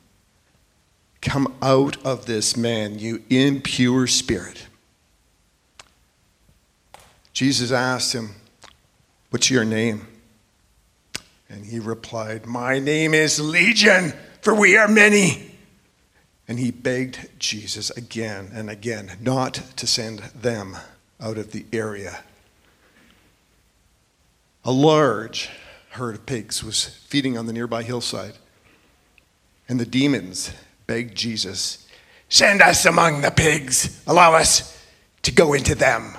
Come 1.20 1.54
out 1.62 2.04
of 2.04 2.26
this 2.26 2.56
man, 2.56 2.98
you 2.98 3.22
impure 3.30 4.06
spirit. 4.06 4.66
Jesus 7.32 7.72
asked 7.72 8.12
him, 8.12 8.34
What's 9.30 9.50
your 9.50 9.64
name? 9.64 10.06
And 11.54 11.64
he 11.64 11.78
replied, 11.78 12.46
My 12.46 12.80
name 12.80 13.14
is 13.14 13.38
Legion, 13.38 14.12
for 14.40 14.52
we 14.52 14.76
are 14.76 14.88
many. 14.88 15.52
And 16.48 16.58
he 16.58 16.72
begged 16.72 17.28
Jesus 17.38 17.90
again 17.90 18.50
and 18.52 18.68
again 18.68 19.12
not 19.20 19.54
to 19.76 19.86
send 19.86 20.18
them 20.34 20.76
out 21.20 21.38
of 21.38 21.52
the 21.52 21.64
area. 21.72 22.24
A 24.64 24.72
large 24.72 25.48
herd 25.90 26.16
of 26.16 26.26
pigs 26.26 26.64
was 26.64 26.86
feeding 26.86 27.38
on 27.38 27.46
the 27.46 27.52
nearby 27.52 27.84
hillside. 27.84 28.34
And 29.68 29.78
the 29.78 29.86
demons 29.86 30.52
begged 30.88 31.16
Jesus, 31.16 31.86
Send 32.28 32.62
us 32.62 32.84
among 32.84 33.20
the 33.20 33.30
pigs, 33.30 34.02
allow 34.08 34.34
us 34.34 34.84
to 35.22 35.30
go 35.30 35.52
into 35.52 35.76
them. 35.76 36.16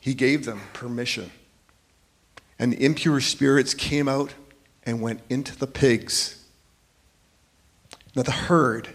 He 0.00 0.14
gave 0.14 0.46
them 0.46 0.62
permission. 0.72 1.30
And 2.58 2.72
the 2.72 2.84
impure 2.84 3.20
spirits 3.20 3.74
came 3.74 4.08
out 4.08 4.34
and 4.84 5.00
went 5.00 5.20
into 5.28 5.56
the 5.56 5.66
pigs 5.66 6.38
now, 8.14 8.22
the 8.22 8.32
herd, 8.32 8.88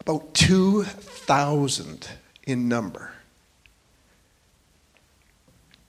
about 0.00 0.34
2,000 0.34 2.08
in 2.44 2.68
number, 2.68 3.12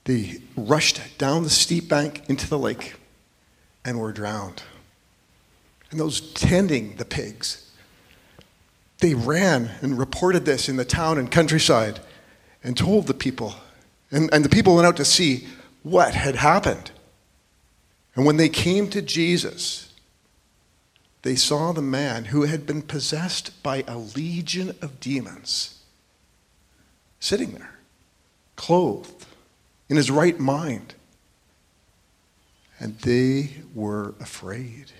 they 0.06 0.42
rushed 0.56 1.18
down 1.18 1.44
the 1.44 1.50
steep 1.50 1.90
bank 1.90 2.24
into 2.28 2.48
the 2.48 2.58
lake 2.58 2.94
and 3.84 4.00
were 4.00 4.12
drowned. 4.12 4.64
And 5.90 6.00
those 6.00 6.22
tending 6.34 6.96
the 6.96 7.04
pigs, 7.04 7.70
they 9.00 9.16
ran 9.16 9.72
and 9.82 9.98
reported 9.98 10.46
this 10.46 10.70
in 10.70 10.78
the 10.78 10.86
town 10.86 11.18
and 11.18 11.30
countryside 11.30 12.00
and 12.64 12.78
told 12.78 13.08
the 13.08 13.14
people. 13.14 13.56
And, 14.12 14.30
and 14.34 14.46
the 14.46 14.50
people 14.50 14.76
went 14.76 14.88
out 14.88 14.98
to 14.98 15.06
see 15.06 15.48
what 15.84 16.14
had 16.14 16.36
happened. 16.36 16.91
And 18.16 18.26
when 18.26 18.38
they 18.38 18.50
came 18.50 18.90
to 18.90 19.02
Jesus, 19.02 19.94
they 21.22 21.36
saw 21.36 21.72
the 21.72 21.82
man 21.82 22.26
who 22.26 22.44
had 22.44 22.66
been 22.66 22.82
possessed 22.82 23.62
by 23.64 23.84
a 23.88 23.98
legion 23.98 24.76
of 24.82 25.00
demons 25.00 25.78
sitting 27.20 27.52
there, 27.52 27.76
clothed, 28.56 29.26
in 29.88 29.98
his 29.98 30.10
right 30.10 30.40
mind. 30.40 30.96
And 32.80 32.98
they 33.00 33.52
were 33.76 34.16
afraid. 34.20 34.92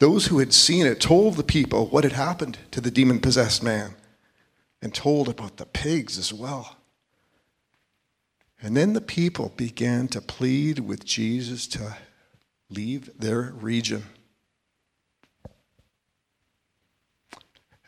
Those 0.00 0.26
who 0.26 0.40
had 0.40 0.52
seen 0.52 0.86
it 0.86 1.00
told 1.00 1.34
the 1.34 1.44
people 1.44 1.86
what 1.86 2.04
had 2.04 2.14
happened 2.14 2.58
to 2.72 2.80
the 2.80 2.90
demon 2.90 3.20
possessed 3.20 3.62
man 3.62 3.94
and 4.82 4.92
told 4.92 5.28
about 5.28 5.56
the 5.56 5.66
pigs 5.66 6.18
as 6.18 6.32
well. 6.32 6.77
And 8.60 8.76
then 8.76 8.92
the 8.92 9.00
people 9.00 9.52
began 9.56 10.08
to 10.08 10.20
plead 10.20 10.80
with 10.80 11.04
Jesus 11.04 11.66
to 11.68 11.96
leave 12.68 13.10
their 13.18 13.52
region. 13.54 14.02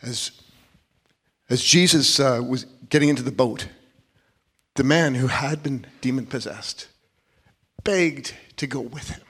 As, 0.00 0.30
as 1.48 1.62
Jesus 1.62 2.20
uh, 2.20 2.40
was 2.46 2.64
getting 2.88 3.08
into 3.08 3.22
the 3.22 3.32
boat, 3.32 3.66
the 4.76 4.84
man 4.84 5.16
who 5.16 5.26
had 5.26 5.62
been 5.62 5.86
demon 6.00 6.26
possessed 6.26 6.86
begged 7.82 8.34
to 8.56 8.66
go 8.66 8.80
with 8.80 9.10
him. 9.10 9.22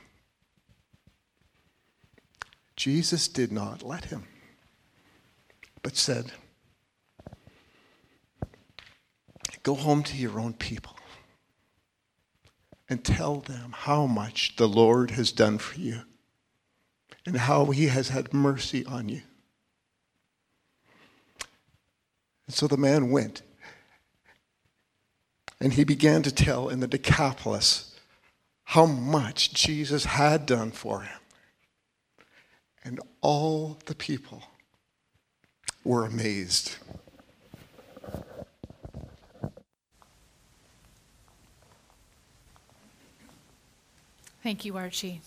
Jesus 2.77 3.29
did 3.29 3.51
not 3.51 3.83
let 3.83 4.07
him, 4.07 4.25
but 5.83 5.97
said, 5.97 6.33
Go 9.63 9.75
home 9.75 10.03
to 10.05 10.17
your 10.17 10.41
own 10.41 10.55
people 10.55 10.97
and 12.91 13.05
tell 13.05 13.37
them 13.37 13.73
how 13.73 14.05
much 14.05 14.57
the 14.57 14.69
Lord 14.69 15.13
has 15.13 15.31
done 15.31 15.59
for 15.59 15.79
you 15.79 16.03
and 17.25 17.37
how 17.37 17.67
he 17.67 17.87
has 17.87 18.09
had 18.09 18.35
mercy 18.35 18.85
on 18.85 19.09
you. 19.09 19.23
And 22.47 22.55
so 22.55 22.67
the 22.67 22.77
man 22.77 23.13
went. 23.13 23.43
And 25.61 25.75
he 25.75 25.85
began 25.85 26.23
to 26.23 26.35
tell 26.35 26.69
in 26.69 26.81
the 26.81 26.89
Decapolis 26.89 27.95
how 28.65 28.87
much 28.87 29.53
Jesus 29.53 30.05
had 30.05 30.47
done 30.47 30.73
for 30.73 31.03
him. 31.03 31.21
And 32.83 33.01
all 33.21 33.79
the 33.87 33.95
people 33.95 34.43
were 35.85 36.05
amazed. 36.05 36.77
Thank 44.43 44.65
you, 44.65 44.77
Archie. 44.77 45.21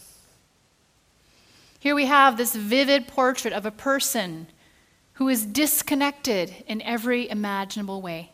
Here 1.80 1.94
we 1.94 2.06
have 2.08 2.38
this 2.38 2.56
vivid 2.56 3.08
portrait 3.08 3.54
of 3.54 3.66
a 3.66 3.72
person 3.72 4.48
who 5.14 5.30
is 5.30 5.46
disconnected 5.46 6.64
in 6.66 6.82
every 6.82 7.30
imaginable 7.30 8.02
way, 8.02 8.32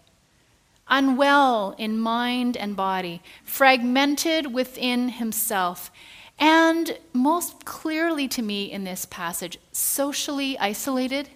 unwell 0.88 1.76
in 1.78 2.00
mind 2.00 2.56
and 2.56 2.76
body, 2.76 3.22
fragmented 3.44 4.54
within 4.54 5.10
himself, 5.10 5.92
and 6.38 6.98
most 7.12 7.66
clearly 7.66 8.30
to 8.30 8.42
me 8.42 8.72
in 8.72 8.86
this 8.86 9.06
passage, 9.06 9.58
socially 9.74 10.58
isolated 10.60 11.28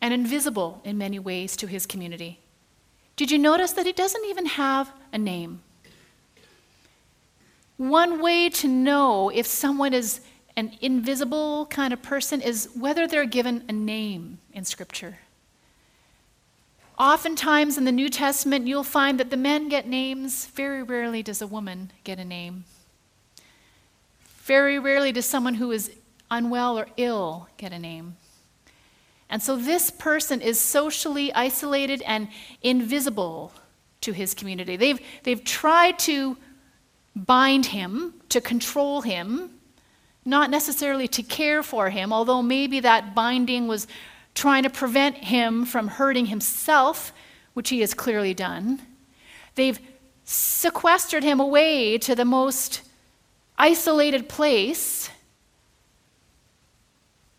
and 0.00 0.14
invisible 0.14 0.80
in 0.84 0.96
many 0.96 1.18
ways 1.18 1.56
to 1.56 1.66
his 1.66 1.84
community. 1.84 2.40
Did 3.16 3.30
you 3.30 3.38
notice 3.38 3.72
that 3.72 3.84
he 3.84 3.92
doesn't 3.92 4.24
even 4.24 4.46
have 4.46 4.90
a 5.12 5.18
name? 5.18 5.60
One 7.82 8.22
way 8.22 8.48
to 8.48 8.68
know 8.68 9.28
if 9.28 9.44
someone 9.44 9.92
is 9.92 10.20
an 10.54 10.70
invisible 10.80 11.66
kind 11.66 11.92
of 11.92 12.00
person 12.00 12.40
is 12.40 12.68
whether 12.76 13.08
they're 13.08 13.24
given 13.24 13.64
a 13.68 13.72
name 13.72 14.38
in 14.52 14.64
Scripture. 14.64 15.18
Oftentimes 16.96 17.76
in 17.76 17.84
the 17.84 17.90
New 17.90 18.08
Testament, 18.08 18.68
you'll 18.68 18.84
find 18.84 19.18
that 19.18 19.30
the 19.30 19.36
men 19.36 19.68
get 19.68 19.88
names. 19.88 20.46
Very 20.46 20.84
rarely 20.84 21.24
does 21.24 21.42
a 21.42 21.46
woman 21.48 21.90
get 22.04 22.20
a 22.20 22.24
name. 22.24 22.66
Very 24.44 24.78
rarely 24.78 25.10
does 25.10 25.26
someone 25.26 25.54
who 25.54 25.72
is 25.72 25.90
unwell 26.30 26.78
or 26.78 26.86
ill 26.96 27.48
get 27.56 27.72
a 27.72 27.80
name. 27.80 28.16
And 29.28 29.42
so 29.42 29.56
this 29.56 29.90
person 29.90 30.40
is 30.40 30.60
socially 30.60 31.32
isolated 31.34 32.00
and 32.02 32.28
invisible 32.62 33.52
to 34.02 34.12
his 34.12 34.34
community. 34.34 34.76
They've, 34.76 35.00
they've 35.24 35.42
tried 35.42 35.98
to 36.00 36.36
bind 37.14 37.66
him, 37.66 38.14
to 38.28 38.40
control 38.40 39.02
him, 39.02 39.50
not 40.24 40.50
necessarily 40.50 41.08
to 41.08 41.22
care 41.22 41.62
for 41.62 41.90
him, 41.90 42.12
although 42.12 42.42
maybe 42.42 42.80
that 42.80 43.14
binding 43.14 43.66
was 43.66 43.86
trying 44.34 44.62
to 44.62 44.70
prevent 44.70 45.16
him 45.18 45.66
from 45.66 45.88
hurting 45.88 46.26
himself, 46.26 47.12
which 47.54 47.68
he 47.68 47.80
has 47.80 47.92
clearly 47.92 48.32
done. 48.32 48.80
They've 49.54 49.78
sequestered 50.24 51.22
him 51.22 51.40
away 51.40 51.98
to 51.98 52.14
the 52.14 52.24
most 52.24 52.82
isolated 53.58 54.28
place. 54.28 55.10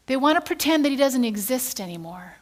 They 0.06 0.18
want 0.18 0.38
to 0.38 0.42
pretend 0.42 0.86
that 0.86 0.90
he 0.90 0.96
doesn't 0.96 1.24
exist 1.24 1.82
anymore. 1.82 2.36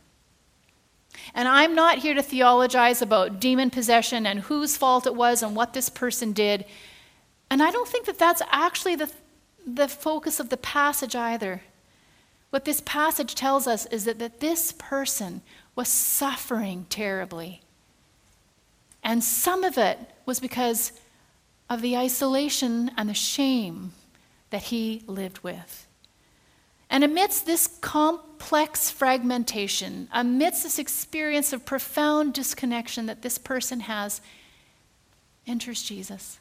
And 1.34 1.48
I'm 1.48 1.76
not 1.76 2.00
here 2.00 2.14
to 2.14 2.24
theologize 2.24 3.02
about 3.02 3.40
demon 3.40 3.70
possession 3.70 4.26
and 4.26 4.42
whose 4.42 4.76
fault 4.76 5.06
it 5.06 5.16
was 5.16 5.44
and 5.44 5.56
what 5.56 5.74
this 5.74 5.88
person 5.88 6.34
did. 6.34 6.66
And 7.52 7.62
I 7.62 7.70
don't 7.70 7.88
think 7.88 8.06
that 8.06 8.18
that's 8.18 8.42
actually 8.50 8.96
the, 8.96 9.12
the 9.68 9.90
focus 9.90 10.40
of 10.40 10.48
the 10.48 10.56
passage 10.56 11.18
either. 11.18 11.62
What 12.50 12.64
this 12.64 12.82
passage 12.86 13.36
tells 13.36 13.68
us 13.68 13.86
is 13.88 14.06
that, 14.06 14.20
that 14.20 14.40
this 14.40 14.72
person 14.72 15.42
was 15.76 15.90
suffering 15.90 16.86
terribly. 16.90 17.62
And 19.04 19.22
some 19.22 19.66
of 19.66 19.78
it 19.78 20.00
was 20.26 20.40
because 20.40 20.94
of 21.70 21.82
the 21.82 21.98
isolation 21.98 22.90
and 22.96 23.10
the 23.10 23.14
shame 23.14 23.92
that 24.50 24.64
he 24.64 25.04
lived 25.06 25.40
with. 25.40 25.88
And 26.90 27.04
amidst 27.04 27.46
this 27.46 27.68
complex 27.68 28.90
fragmentation, 28.90 30.08
amidst 30.14 30.64
this 30.64 30.80
experience 30.80 31.52
of 31.52 31.66
profound 31.66 32.34
disconnection 32.34 33.08
that 33.08 33.24
this 33.24 33.38
person 33.38 33.82
has, 33.82 34.22
enters 35.46 35.84
Jesus. 35.84 36.40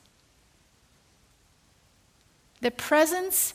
The 2.60 2.70
presence 2.70 3.54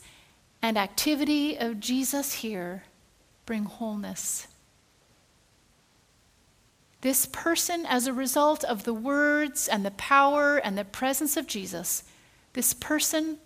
and 0.62 0.78
activity 0.78 1.58
of 1.58 1.80
Jesus 1.80 2.34
here 2.34 2.84
bring 3.46 3.66
wholeness. 3.66 4.48
This 7.02 7.28
person, 7.28 7.86
as 7.86 8.08
a 8.08 8.14
result 8.14 8.64
of 8.64 8.84
the 8.84 8.94
words 8.94 9.68
and 9.68 9.86
the 9.86 9.92
power 9.92 10.58
and 10.58 10.76
the 10.76 10.84
presence 10.84 11.38
of 11.38 11.46
Jesus, 11.46 12.04
this 12.54 12.74
person 12.74 13.38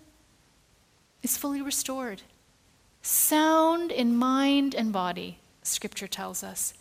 is 1.22 1.36
fully 1.36 1.60
restored. 1.60 2.22
Sound 3.02 3.92
in 3.92 4.16
mind 4.16 4.74
and 4.74 4.92
body, 4.92 5.40
Scripture 5.62 6.08
tells 6.08 6.42
us. 6.42 6.72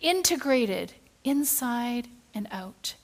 Integrated 0.00 0.92
inside 1.24 2.06
and 2.32 2.46
out. 2.52 2.94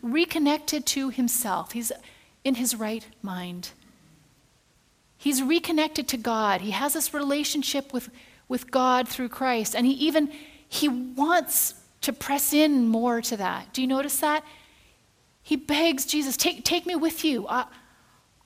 Reconnected 0.00 0.86
to 0.86 1.10
himself. 1.10 1.72
He's 1.72 1.90
in 2.44 2.54
his 2.54 2.76
right 2.76 3.04
mind. 3.20 3.70
He's 5.20 5.42
reconnected 5.42 6.08
to 6.08 6.16
God. 6.16 6.62
He 6.62 6.70
has 6.70 6.94
this 6.94 7.12
relationship 7.12 7.92
with, 7.92 8.08
with 8.48 8.70
God 8.70 9.06
through 9.06 9.28
Christ. 9.28 9.76
And 9.76 9.86
he 9.86 9.92
even 9.92 10.32
he 10.66 10.88
wants 10.88 11.74
to 12.00 12.14
press 12.14 12.54
in 12.54 12.88
more 12.88 13.20
to 13.20 13.36
that. 13.36 13.70
Do 13.74 13.82
you 13.82 13.86
notice 13.86 14.18
that? 14.20 14.42
He 15.42 15.56
begs 15.56 16.06
Jesus, 16.06 16.38
take, 16.38 16.64
take 16.64 16.86
me 16.86 16.96
with 16.96 17.22
you. 17.22 17.46
I, 17.48 17.66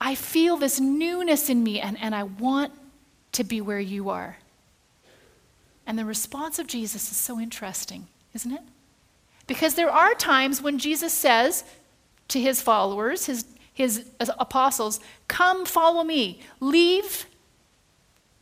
I 0.01 0.15
feel 0.15 0.57
this 0.57 0.81
newness 0.81 1.49
in 1.49 1.63
me, 1.63 1.79
and, 1.79 1.97
and 2.01 2.13
I 2.13 2.23
want 2.23 2.73
to 3.31 3.45
be 3.45 3.61
where 3.61 3.79
you 3.79 4.09
are. 4.09 4.35
And 5.87 5.97
the 5.97 6.03
response 6.03 6.59
of 6.59 6.67
Jesus 6.67 7.09
is 7.09 7.15
so 7.15 7.39
interesting, 7.39 8.07
isn't 8.33 8.51
it? 8.51 8.63
Because 9.47 9.75
there 9.75 9.91
are 9.91 10.13
times 10.13 10.61
when 10.61 10.77
Jesus 10.77 11.13
says 11.13 11.63
to 12.27 12.41
his 12.41 12.61
followers, 12.61 13.27
his 13.27 13.45
his 13.75 14.09
apostles, 14.19 14.99
Come 15.27 15.65
follow 15.67 16.03
me. 16.03 16.39
Leave 16.59 17.27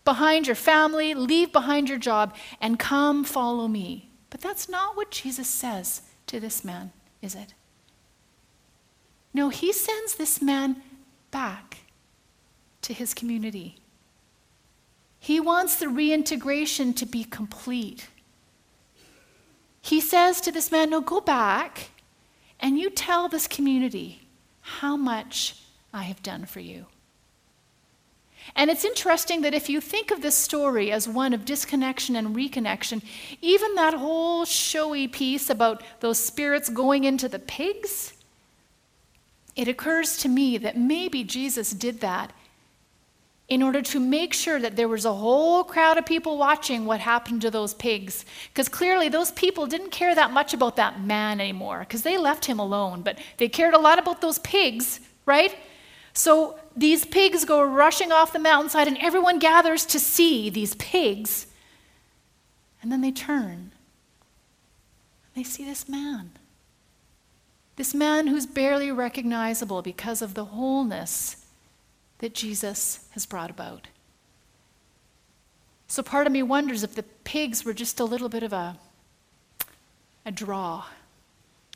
behind 0.05 0.47
your 0.47 0.55
family, 0.55 1.13
leave 1.13 1.51
behind 1.51 1.89
your 1.89 1.97
job, 1.97 2.35
and 2.61 2.79
come 2.79 3.25
follow 3.25 3.67
me. 3.67 4.09
But 4.29 4.41
that's 4.41 4.69
not 4.69 4.95
what 4.95 5.11
Jesus 5.11 5.47
says 5.47 6.03
to 6.27 6.39
this 6.39 6.63
man, 6.63 6.91
is 7.21 7.35
it? 7.35 7.53
No, 9.33 9.49
he 9.49 9.73
sends 9.73 10.15
this 10.15 10.41
man 10.41 10.81
back 11.31 11.79
to 12.83 12.93
his 12.93 13.13
community. 13.13 13.77
He 15.19 15.39
wants 15.39 15.77
the 15.77 15.89
reintegration 15.89 16.93
to 16.93 17.05
be 17.05 17.23
complete. 17.23 18.07
He 19.81 19.99
says 19.99 20.41
to 20.41 20.51
this 20.51 20.71
man, 20.71 20.91
No, 20.91 21.01
go 21.01 21.21
back 21.21 21.89
and 22.59 22.77
you 22.77 22.91
tell 22.91 23.27
this 23.29 23.47
community 23.47 24.22
how 24.63 24.97
much 24.97 25.55
I 25.93 26.03
have 26.03 26.23
done 26.23 26.45
for 26.45 26.59
you. 26.61 26.87
And 28.55 28.69
it's 28.69 28.83
interesting 28.83 29.41
that 29.41 29.53
if 29.53 29.69
you 29.69 29.79
think 29.79 30.11
of 30.11 30.21
this 30.21 30.37
story 30.37 30.91
as 30.91 31.07
one 31.07 31.33
of 31.33 31.45
disconnection 31.45 32.15
and 32.15 32.35
reconnection, 32.35 33.01
even 33.41 33.75
that 33.75 33.93
whole 33.93 34.45
showy 34.45 35.07
piece 35.07 35.49
about 35.49 35.83
those 36.01 36.19
spirits 36.19 36.69
going 36.69 37.03
into 37.03 37.29
the 37.29 37.39
pigs, 37.39 38.13
it 39.55 39.67
occurs 39.67 40.17
to 40.17 40.29
me 40.29 40.57
that 40.57 40.77
maybe 40.77 41.23
Jesus 41.23 41.71
did 41.71 42.01
that 42.01 42.33
in 43.49 43.61
order 43.61 43.81
to 43.81 43.99
make 43.99 44.33
sure 44.33 44.59
that 44.59 44.75
there 44.75 44.87
was 44.87 45.05
a 45.05 45.13
whole 45.13 45.63
crowd 45.63 45.97
of 45.97 46.05
people 46.05 46.37
watching 46.37 46.85
what 46.85 47.01
happened 47.01 47.41
to 47.41 47.51
those 47.51 47.73
pigs. 47.73 48.25
Because 48.49 48.69
clearly, 48.69 49.09
those 49.09 49.31
people 49.31 49.67
didn't 49.67 49.91
care 49.91 50.15
that 50.15 50.31
much 50.31 50.53
about 50.53 50.77
that 50.77 51.01
man 51.01 51.41
anymore, 51.41 51.79
because 51.79 52.03
they 52.03 52.17
left 52.17 52.45
him 52.45 52.57
alone. 52.57 53.01
But 53.01 53.19
they 53.37 53.49
cared 53.49 53.73
a 53.73 53.79
lot 53.79 53.99
about 53.99 54.21
those 54.21 54.39
pigs, 54.39 55.01
right? 55.25 55.55
So 56.13 56.57
these 56.75 57.05
pigs 57.05 57.43
go 57.43 57.61
rushing 57.61 58.11
off 58.11 58.33
the 58.33 58.39
mountainside, 58.39 58.87
and 58.87 58.97
everyone 58.99 59.39
gathers 59.39 59.85
to 59.87 59.99
see 59.99 60.49
these 60.49 60.75
pigs. 60.75 61.47
And 62.81 62.91
then 62.91 63.01
they 63.01 63.11
turn. 63.11 63.71
They 65.35 65.43
see 65.43 65.65
this 65.65 65.89
man. 65.89 66.31
This 67.75 67.93
man 67.93 68.27
who's 68.27 68.45
barely 68.45 68.91
recognizable 68.91 69.81
because 69.81 70.21
of 70.21 70.33
the 70.33 70.45
wholeness 70.45 71.42
that 72.19 72.33
Jesus 72.33 73.07
has 73.11 73.25
brought 73.25 73.49
about. 73.49 73.87
So 75.87 76.01
part 76.01 76.25
of 76.25 76.33
me 76.33 76.41
wonders 76.41 76.83
if 76.83 76.95
the 76.95 77.03
pigs 77.03 77.63
were 77.63 77.73
just 77.73 77.99
a 77.99 78.05
little 78.05 78.29
bit 78.29 78.43
of 78.43 78.53
a, 78.53 78.77
a 80.25 80.31
draw 80.31 80.85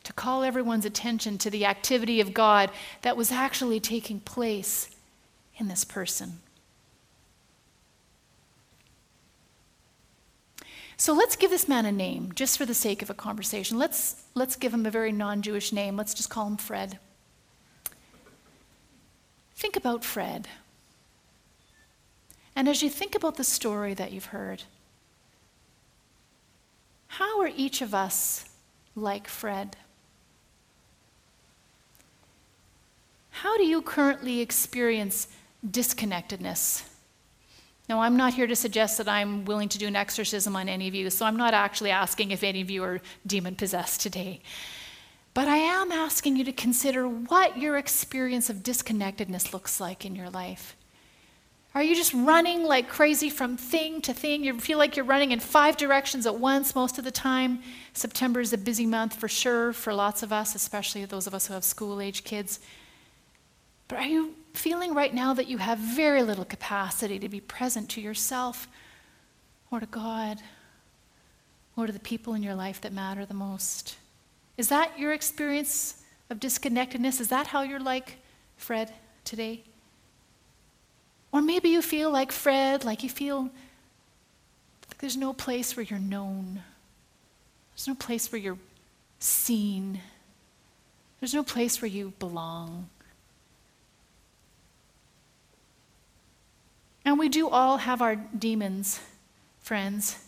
to 0.04 0.12
call 0.12 0.42
everyone's 0.42 0.84
attention 0.84 1.38
to 1.38 1.50
the 1.50 1.66
activity 1.66 2.20
of 2.20 2.32
God 2.32 2.70
that 3.02 3.16
was 3.16 3.30
actually 3.30 3.78
taking 3.78 4.20
place 4.20 4.90
in 5.58 5.68
this 5.68 5.84
person. 5.84 6.40
So 10.96 11.12
let's 11.12 11.36
give 11.36 11.50
this 11.50 11.68
man 11.68 11.86
a 11.86 11.92
name, 11.92 12.32
just 12.34 12.58
for 12.58 12.66
the 12.66 12.74
sake 12.74 13.02
of 13.02 13.10
a 13.10 13.14
conversation. 13.14 13.78
Let's, 13.78 14.24
let's 14.34 14.56
give 14.56 14.74
him 14.74 14.84
a 14.84 14.90
very 14.90 15.12
non 15.12 15.42
Jewish 15.42 15.72
name. 15.72 15.96
Let's 15.96 16.12
just 16.12 16.28
call 16.28 16.48
him 16.48 16.56
Fred. 16.56 16.98
Think 19.58 19.74
about 19.74 20.04
Fred. 20.04 20.46
And 22.54 22.68
as 22.68 22.80
you 22.80 22.88
think 22.88 23.16
about 23.16 23.34
the 23.34 23.42
story 23.42 23.92
that 23.92 24.12
you've 24.12 24.26
heard, 24.26 24.62
how 27.08 27.40
are 27.40 27.50
each 27.56 27.82
of 27.82 27.92
us 27.92 28.44
like 28.94 29.26
Fred? 29.26 29.76
How 33.30 33.56
do 33.56 33.64
you 33.64 33.82
currently 33.82 34.40
experience 34.40 35.26
disconnectedness 35.68 36.84
Now, 37.88 38.00
I'm 38.00 38.16
not 38.16 38.34
here 38.34 38.46
to 38.46 38.54
suggest 38.54 38.96
that 38.98 39.08
I'm 39.08 39.44
willing 39.44 39.68
to 39.70 39.78
do 39.78 39.88
an 39.88 39.96
exorcism 39.96 40.54
on 40.54 40.68
any 40.68 40.86
of 40.86 40.94
you, 40.94 41.10
so 41.10 41.26
I'm 41.26 41.36
not 41.36 41.52
actually 41.52 41.90
asking 41.90 42.30
if 42.30 42.44
any 42.44 42.60
of 42.60 42.70
you 42.70 42.84
are 42.84 43.00
demon 43.26 43.56
possessed 43.56 44.02
today. 44.02 44.40
But 45.38 45.46
I 45.46 45.58
am 45.58 45.92
asking 45.92 46.34
you 46.34 46.42
to 46.42 46.52
consider 46.52 47.06
what 47.06 47.56
your 47.56 47.76
experience 47.76 48.50
of 48.50 48.64
disconnectedness 48.64 49.52
looks 49.52 49.78
like 49.78 50.04
in 50.04 50.16
your 50.16 50.28
life. 50.28 50.74
Are 51.76 51.82
you 51.84 51.94
just 51.94 52.12
running 52.12 52.64
like 52.64 52.88
crazy 52.88 53.30
from 53.30 53.56
thing 53.56 54.00
to 54.00 54.12
thing? 54.12 54.42
You 54.42 54.58
feel 54.58 54.78
like 54.78 54.96
you're 54.96 55.04
running 55.04 55.30
in 55.30 55.38
five 55.38 55.76
directions 55.76 56.26
at 56.26 56.40
once 56.40 56.74
most 56.74 56.98
of 56.98 57.04
the 57.04 57.12
time. 57.12 57.60
September 57.92 58.40
is 58.40 58.52
a 58.52 58.58
busy 58.58 58.84
month 58.84 59.14
for 59.14 59.28
sure 59.28 59.72
for 59.72 59.94
lots 59.94 60.24
of 60.24 60.32
us, 60.32 60.56
especially 60.56 61.04
those 61.04 61.28
of 61.28 61.34
us 61.34 61.46
who 61.46 61.54
have 61.54 61.62
school 61.62 62.00
age 62.00 62.24
kids. 62.24 62.58
But 63.86 64.00
are 64.00 64.08
you 64.08 64.34
feeling 64.54 64.92
right 64.92 65.14
now 65.14 65.34
that 65.34 65.46
you 65.46 65.58
have 65.58 65.78
very 65.78 66.24
little 66.24 66.46
capacity 66.46 67.20
to 67.20 67.28
be 67.28 67.40
present 67.40 67.88
to 67.90 68.00
yourself 68.00 68.66
or 69.70 69.78
to 69.78 69.86
God 69.86 70.38
or 71.76 71.86
to 71.86 71.92
the 71.92 72.00
people 72.00 72.34
in 72.34 72.42
your 72.42 72.56
life 72.56 72.80
that 72.80 72.92
matter 72.92 73.24
the 73.24 73.34
most? 73.34 73.98
Is 74.58 74.68
that 74.68 74.98
your 74.98 75.12
experience 75.12 76.02
of 76.28 76.40
disconnectedness? 76.40 77.20
Is 77.20 77.28
that 77.28 77.46
how 77.46 77.62
you're 77.62 77.80
like 77.80 78.16
Fred 78.56 78.92
today? 79.24 79.62
Or 81.32 81.40
maybe 81.40 81.68
you 81.68 81.80
feel 81.80 82.10
like 82.10 82.32
Fred, 82.32 82.84
like 82.84 83.04
you 83.04 83.08
feel 83.08 83.42
like 83.42 84.98
there's 84.98 85.16
no 85.16 85.32
place 85.32 85.76
where 85.76 85.84
you're 85.84 86.00
known. 86.00 86.62
There's 87.72 87.86
no 87.86 87.94
place 87.94 88.30
where 88.32 88.40
you're 88.40 88.58
seen. 89.20 90.00
There's 91.20 91.34
no 91.34 91.44
place 91.44 91.80
where 91.80 91.88
you 91.88 92.12
belong. 92.18 92.88
And 97.04 97.18
we 97.18 97.28
do 97.28 97.48
all 97.48 97.78
have 97.78 98.02
our 98.02 98.16
demons, 98.16 99.00
friends. 99.60 100.18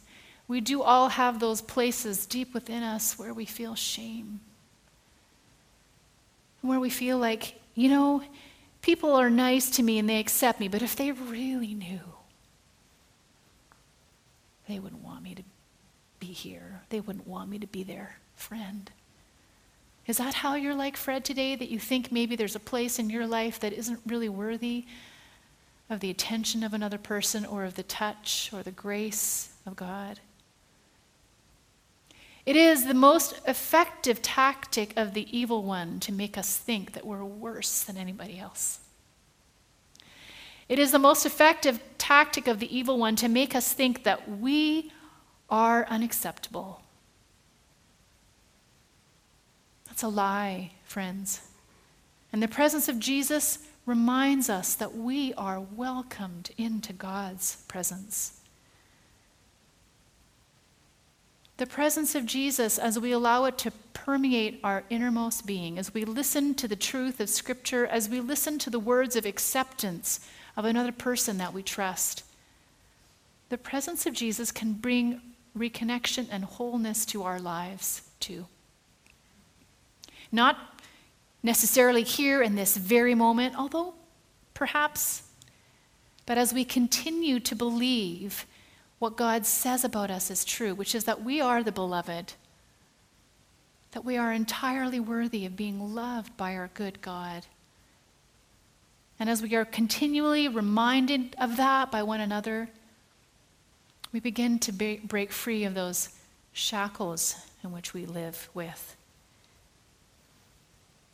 We 0.50 0.60
do 0.60 0.82
all 0.82 1.08
have 1.08 1.38
those 1.38 1.60
places 1.62 2.26
deep 2.26 2.52
within 2.52 2.82
us 2.82 3.18
where 3.18 3.32
we 3.32 3.44
feel 3.44 3.74
shame. 3.74 4.40
Where 6.60 6.80
we 6.80 6.90
feel 6.90 7.18
like, 7.18 7.54
you 7.74 7.88
know, 7.88 8.22
People 8.82 9.14
are 9.14 9.28
nice 9.28 9.70
to 9.70 9.82
me 9.82 9.98
and 9.98 10.08
they 10.08 10.18
accept 10.18 10.58
me, 10.58 10.68
but 10.68 10.82
if 10.82 10.96
they 10.96 11.12
really 11.12 11.74
knew, 11.74 12.00
they 14.68 14.78
wouldn't 14.78 15.04
want 15.04 15.22
me 15.22 15.34
to 15.34 15.42
be 16.18 16.28
here. 16.28 16.82
They 16.88 17.00
wouldn't 17.00 17.26
want 17.26 17.50
me 17.50 17.58
to 17.58 17.66
be 17.66 17.82
their 17.82 18.16
friend. 18.36 18.90
Is 20.06 20.16
that 20.16 20.34
how 20.34 20.54
you're 20.54 20.74
like 20.74 20.96
Fred 20.96 21.24
today? 21.24 21.56
That 21.56 21.68
you 21.68 21.78
think 21.78 22.10
maybe 22.10 22.36
there's 22.36 22.56
a 22.56 22.60
place 22.60 22.98
in 22.98 23.10
your 23.10 23.26
life 23.26 23.60
that 23.60 23.72
isn't 23.72 24.00
really 24.06 24.28
worthy 24.28 24.86
of 25.90 26.00
the 26.00 26.10
attention 26.10 26.62
of 26.62 26.72
another 26.72 26.98
person 26.98 27.44
or 27.44 27.64
of 27.64 27.74
the 27.74 27.82
touch 27.82 28.50
or 28.52 28.62
the 28.62 28.70
grace 28.70 29.50
of 29.66 29.76
God? 29.76 30.20
It 32.50 32.56
is 32.56 32.84
the 32.84 32.94
most 32.94 33.40
effective 33.46 34.22
tactic 34.22 34.92
of 34.96 35.14
the 35.14 35.24
evil 35.30 35.62
one 35.62 36.00
to 36.00 36.10
make 36.10 36.36
us 36.36 36.56
think 36.56 36.94
that 36.94 37.06
we're 37.06 37.24
worse 37.24 37.84
than 37.84 37.96
anybody 37.96 38.40
else. 38.40 38.80
It 40.68 40.80
is 40.80 40.90
the 40.90 40.98
most 40.98 41.24
effective 41.24 41.80
tactic 41.96 42.48
of 42.48 42.58
the 42.58 42.76
evil 42.76 42.98
one 42.98 43.14
to 43.14 43.28
make 43.28 43.54
us 43.54 43.72
think 43.72 44.02
that 44.02 44.28
we 44.28 44.90
are 45.48 45.86
unacceptable. 45.86 46.82
That's 49.86 50.02
a 50.02 50.08
lie, 50.08 50.72
friends. 50.82 51.42
And 52.32 52.42
the 52.42 52.48
presence 52.48 52.88
of 52.88 52.98
Jesus 52.98 53.60
reminds 53.86 54.50
us 54.50 54.74
that 54.74 54.96
we 54.96 55.32
are 55.34 55.60
welcomed 55.60 56.50
into 56.58 56.92
God's 56.92 57.62
presence. 57.68 58.39
The 61.60 61.66
presence 61.66 62.14
of 62.14 62.24
Jesus, 62.24 62.78
as 62.78 62.98
we 62.98 63.12
allow 63.12 63.44
it 63.44 63.58
to 63.58 63.70
permeate 63.92 64.60
our 64.64 64.82
innermost 64.88 65.44
being, 65.44 65.78
as 65.78 65.92
we 65.92 66.06
listen 66.06 66.54
to 66.54 66.66
the 66.66 66.74
truth 66.74 67.20
of 67.20 67.28
Scripture, 67.28 67.86
as 67.86 68.08
we 68.08 68.18
listen 68.18 68.58
to 68.60 68.70
the 68.70 68.78
words 68.78 69.14
of 69.14 69.26
acceptance 69.26 70.26
of 70.56 70.64
another 70.64 70.90
person 70.90 71.36
that 71.36 71.52
we 71.52 71.62
trust, 71.62 72.24
the 73.50 73.58
presence 73.58 74.06
of 74.06 74.14
Jesus 74.14 74.50
can 74.50 74.72
bring 74.72 75.20
reconnection 75.54 76.28
and 76.30 76.46
wholeness 76.46 77.04
to 77.04 77.24
our 77.24 77.38
lives 77.38 78.08
too. 78.20 78.46
Not 80.32 80.56
necessarily 81.42 82.04
here 82.04 82.40
in 82.40 82.54
this 82.54 82.78
very 82.78 83.14
moment, 83.14 83.54
although 83.54 83.92
perhaps, 84.54 85.24
but 86.24 86.38
as 86.38 86.54
we 86.54 86.64
continue 86.64 87.38
to 87.40 87.54
believe 87.54 88.46
what 89.00 89.16
God 89.16 89.46
says 89.46 89.82
about 89.82 90.10
us 90.10 90.30
is 90.30 90.44
true, 90.44 90.74
which 90.74 90.94
is 90.94 91.04
that 91.04 91.24
we 91.24 91.40
are 91.40 91.64
the 91.64 91.72
beloved, 91.72 92.34
that 93.92 94.04
we 94.04 94.16
are 94.16 94.32
entirely 94.32 95.00
worthy 95.00 95.46
of 95.46 95.56
being 95.56 95.94
loved 95.94 96.36
by 96.36 96.54
our 96.54 96.70
good 96.74 97.00
God. 97.00 97.46
And 99.18 99.28
as 99.28 99.42
we 99.42 99.54
are 99.54 99.64
continually 99.64 100.48
reminded 100.48 101.34
of 101.40 101.56
that 101.56 101.90
by 101.90 102.02
one 102.02 102.20
another, 102.20 102.68
we 104.12 104.20
begin 104.20 104.58
to 104.60 104.72
break 104.72 105.32
free 105.32 105.64
of 105.64 105.74
those 105.74 106.10
shackles 106.52 107.34
in 107.64 107.72
which 107.72 107.94
we 107.94 108.04
live 108.04 108.50
with. 108.52 108.96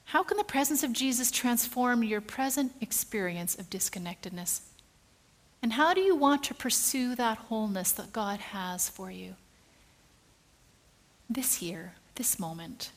How 0.07 0.25
can 0.25 0.37
the 0.39 0.45
presence 0.45 0.83
of 0.83 0.93
Jesus 0.93 1.31
transform 1.31 2.03
your 2.03 2.21
present 2.21 2.73
experience 2.81 3.55
of 3.57 3.71
disconnectedness? 3.71 4.63
And 5.63 5.73
how 5.73 5.95
do 5.95 6.01
you 6.01 6.15
want 6.15 6.45
to 6.45 6.55
pursue 6.55 7.15
that 7.17 7.39
wholeness 7.39 7.93
that 7.93 8.13
God 8.13 8.39
has 8.39 8.89
for 8.89 9.11
you 9.11 9.35
this 11.29 11.61
year, 11.61 11.95
this 12.15 12.39
moment? 12.39 12.93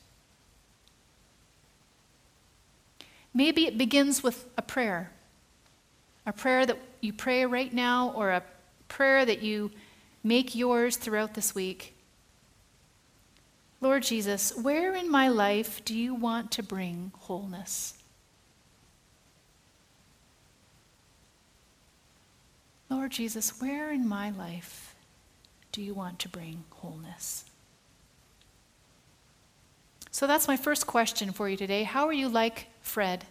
Maybe 3.32 3.66
it 3.66 3.78
begins 3.78 4.22
with 4.22 4.46
a 4.56 4.62
prayer, 4.62 5.10
a 6.26 6.32
prayer 6.32 6.66
that 6.66 6.78
you 7.00 7.12
pray 7.12 7.46
right 7.46 7.72
now, 7.72 8.12
or 8.14 8.30
a 8.30 8.42
prayer 8.88 9.24
that 9.24 9.42
you 9.42 9.70
make 10.22 10.54
yours 10.54 10.96
throughout 10.96 11.34
this 11.34 11.54
week. 11.54 11.94
Lord 13.80 14.02
Jesus, 14.02 14.54
where 14.56 14.94
in 14.94 15.10
my 15.10 15.28
life 15.28 15.82
do 15.84 15.96
you 15.96 16.14
want 16.14 16.50
to 16.52 16.62
bring 16.62 17.12
wholeness? 17.20 17.94
Lord 22.90 23.12
Jesus, 23.12 23.60
where 23.60 23.92
in 23.92 24.06
my 24.06 24.30
life 24.30 24.96
do 25.70 25.80
you 25.80 25.94
want 25.94 26.18
to 26.18 26.28
bring 26.28 26.64
wholeness? 26.70 27.44
So 30.10 30.26
that's 30.26 30.48
my 30.48 30.56
first 30.56 30.88
question 30.88 31.30
for 31.30 31.48
you 31.48 31.56
today. 31.56 31.84
How 31.84 32.06
are 32.06 32.12
you 32.12 32.28
like 32.28 32.66
Fred? 32.82 33.24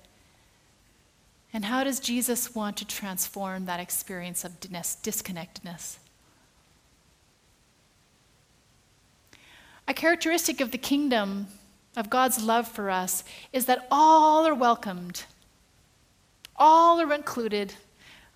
And 1.51 1.65
how 1.65 1.83
does 1.83 1.99
Jesus 1.99 2.55
want 2.55 2.77
to 2.77 2.87
transform 2.87 3.65
that 3.65 3.81
experience 3.81 4.45
of 4.45 4.59
disconnectedness? 4.61 5.97
A 9.87 9.93
characteristic 9.93 10.61
of 10.61 10.71
the 10.71 10.77
kingdom, 10.77 11.47
of 11.97 12.09
God's 12.09 12.41
love 12.41 12.67
for 12.67 12.89
us, 12.89 13.25
is 13.51 13.65
that 13.65 13.87
all 13.91 14.45
are 14.47 14.53
welcomed, 14.53 15.23
all 16.55 17.01
are 17.01 17.13
included, 17.13 17.73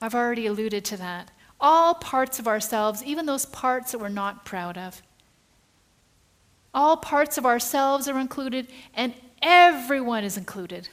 I've 0.03 0.15
already 0.15 0.47
alluded 0.47 0.83
to 0.85 0.97
that. 0.97 1.31
All 1.61 1.93
parts 1.93 2.37
of 2.37 2.45
ourselves, 2.45 3.01
even 3.05 3.25
those 3.25 3.45
parts 3.45 3.93
that 3.93 3.99
we're 3.99 4.09
not 4.09 4.43
proud 4.43 4.77
of. 4.77 5.01
All 6.73 6.97
parts 6.97 7.37
of 7.37 7.45
ourselves 7.45 8.09
are 8.09 8.19
included, 8.19 8.67
and 8.93 9.13
everyone 9.41 10.25
is 10.25 10.35
included. 10.35 10.89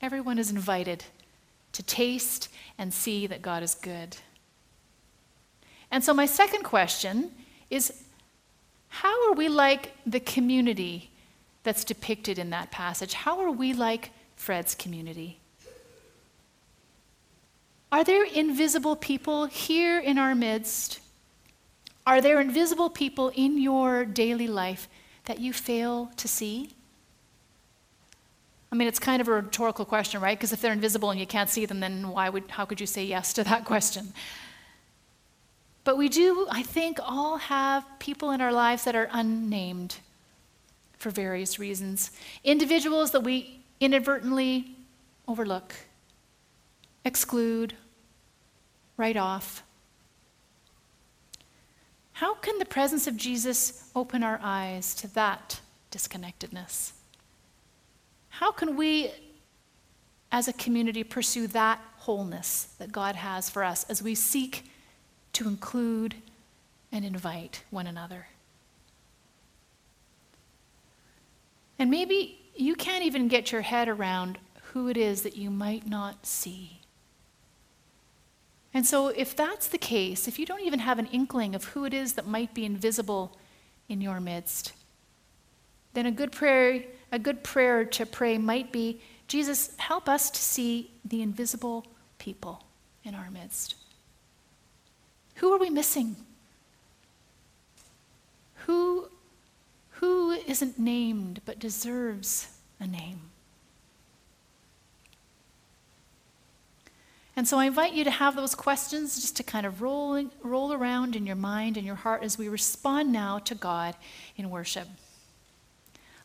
Everyone 0.00 0.38
is 0.38 0.52
invited 0.52 1.02
to 1.72 1.82
taste 1.82 2.48
and 2.78 2.94
see 2.94 3.26
that 3.26 3.42
God 3.42 3.64
is 3.64 3.74
good. 3.74 4.18
And 5.90 6.04
so, 6.04 6.14
my 6.14 6.26
second 6.26 6.62
question 6.62 7.32
is 7.70 8.04
how 8.86 9.28
are 9.28 9.34
we 9.34 9.48
like 9.48 9.96
the 10.06 10.20
community 10.20 11.10
that's 11.64 11.82
depicted 11.82 12.38
in 12.38 12.50
that 12.50 12.70
passage? 12.70 13.14
How 13.14 13.40
are 13.40 13.50
we 13.50 13.72
like 13.72 14.12
Fred's 14.36 14.76
community? 14.76 15.39
Are 17.92 18.04
there 18.04 18.24
invisible 18.24 18.94
people 18.94 19.46
here 19.46 19.98
in 19.98 20.16
our 20.16 20.34
midst? 20.34 21.00
Are 22.06 22.20
there 22.20 22.40
invisible 22.40 22.88
people 22.88 23.32
in 23.34 23.58
your 23.60 24.04
daily 24.04 24.46
life 24.46 24.88
that 25.24 25.40
you 25.40 25.52
fail 25.52 26.10
to 26.16 26.28
see? 26.28 26.70
I 28.72 28.76
mean, 28.76 28.86
it's 28.86 29.00
kind 29.00 29.20
of 29.20 29.26
a 29.26 29.32
rhetorical 29.32 29.84
question, 29.84 30.20
right? 30.20 30.38
Because 30.38 30.52
if 30.52 30.60
they're 30.60 30.72
invisible 30.72 31.10
and 31.10 31.18
you 31.18 31.26
can't 31.26 31.50
see 31.50 31.66
them, 31.66 31.80
then 31.80 32.08
why 32.08 32.28
would, 32.28 32.48
how 32.50 32.64
could 32.64 32.80
you 32.80 32.86
say 32.86 33.04
yes 33.04 33.32
to 33.32 33.44
that 33.44 33.64
question? 33.72 34.12
But 35.82 35.96
we 35.96 36.08
do, 36.08 36.46
I 36.50 36.62
think, 36.62 37.00
all 37.02 37.38
have 37.38 37.84
people 37.98 38.30
in 38.30 38.40
our 38.40 38.52
lives 38.52 38.84
that 38.84 38.94
are 38.94 39.08
unnamed 39.10 39.96
for 40.98 41.10
various 41.10 41.58
reasons. 41.58 42.12
Individuals 42.44 43.10
that 43.10 43.22
we 43.22 43.60
inadvertently 43.80 44.76
overlook 45.26 45.74
exclude, 47.04 47.74
right 48.96 49.16
off. 49.16 49.62
How 52.12 52.34
can 52.34 52.58
the 52.58 52.66
presence 52.66 53.06
of 53.06 53.16
Jesus 53.16 53.90
open 53.96 54.22
our 54.22 54.38
eyes 54.42 54.94
to 54.96 55.06
that 55.14 55.60
disconnectedness? 55.90 56.92
How 58.28 58.52
can 58.52 58.76
we, 58.76 59.10
as 60.30 60.46
a 60.46 60.52
community, 60.52 61.02
pursue 61.02 61.46
that 61.48 61.80
wholeness 61.96 62.74
that 62.78 62.92
God 62.92 63.16
has 63.16 63.48
for 63.48 63.64
us 63.64 63.84
as 63.88 64.02
we 64.02 64.14
seek 64.14 64.70
to 65.32 65.48
include 65.48 66.14
and 66.92 67.04
invite 67.04 67.62
one 67.70 67.86
another? 67.86 68.26
And 71.78 71.90
maybe 71.90 72.38
you 72.54 72.74
can't 72.74 73.04
even 73.04 73.28
get 73.28 73.50
your 73.50 73.62
head 73.62 73.88
around 73.88 74.36
who 74.72 74.88
it 74.88 74.98
is 74.98 75.22
that 75.22 75.36
you 75.38 75.48
might 75.48 75.88
not 75.88 76.26
see. 76.26 76.79
And 78.72 78.86
so, 78.86 79.08
if 79.08 79.34
that's 79.34 79.66
the 79.66 79.78
case, 79.78 80.28
if 80.28 80.38
you 80.38 80.46
don't 80.46 80.62
even 80.62 80.78
have 80.78 80.98
an 80.98 81.06
inkling 81.06 81.54
of 81.54 81.64
who 81.64 81.84
it 81.84 81.92
is 81.92 82.12
that 82.12 82.26
might 82.26 82.54
be 82.54 82.64
invisible 82.64 83.36
in 83.88 84.00
your 84.00 84.20
midst, 84.20 84.72
then 85.92 86.06
a 86.06 86.12
good 86.12 86.30
prayer, 86.30 86.84
a 87.10 87.18
good 87.18 87.42
prayer 87.42 87.84
to 87.84 88.06
pray 88.06 88.38
might 88.38 88.70
be, 88.70 89.00
Jesus, 89.26 89.72
help 89.76 90.08
us 90.08 90.30
to 90.30 90.40
see 90.40 90.92
the 91.04 91.20
invisible 91.20 91.84
people 92.18 92.62
in 93.04 93.14
our 93.14 93.30
midst. 93.30 93.74
Who 95.36 95.52
are 95.52 95.58
we 95.58 95.70
missing? 95.70 96.16
Who, 98.66 99.08
who 99.92 100.32
isn't 100.32 100.78
named 100.78 101.40
but 101.44 101.58
deserves 101.58 102.48
a 102.78 102.86
name? 102.86 103.29
And 107.40 107.48
so 107.48 107.58
I 107.58 107.64
invite 107.64 107.94
you 107.94 108.04
to 108.04 108.10
have 108.10 108.36
those 108.36 108.54
questions 108.54 109.18
just 109.18 109.34
to 109.38 109.42
kind 109.42 109.64
of 109.64 109.80
roll, 109.80 110.22
roll 110.42 110.74
around 110.74 111.16
in 111.16 111.24
your 111.24 111.36
mind 111.36 111.78
and 111.78 111.86
your 111.86 111.94
heart 111.94 112.22
as 112.22 112.36
we 112.36 112.48
respond 112.50 113.14
now 113.14 113.38
to 113.38 113.54
God 113.54 113.96
in 114.36 114.50
worship. 114.50 114.86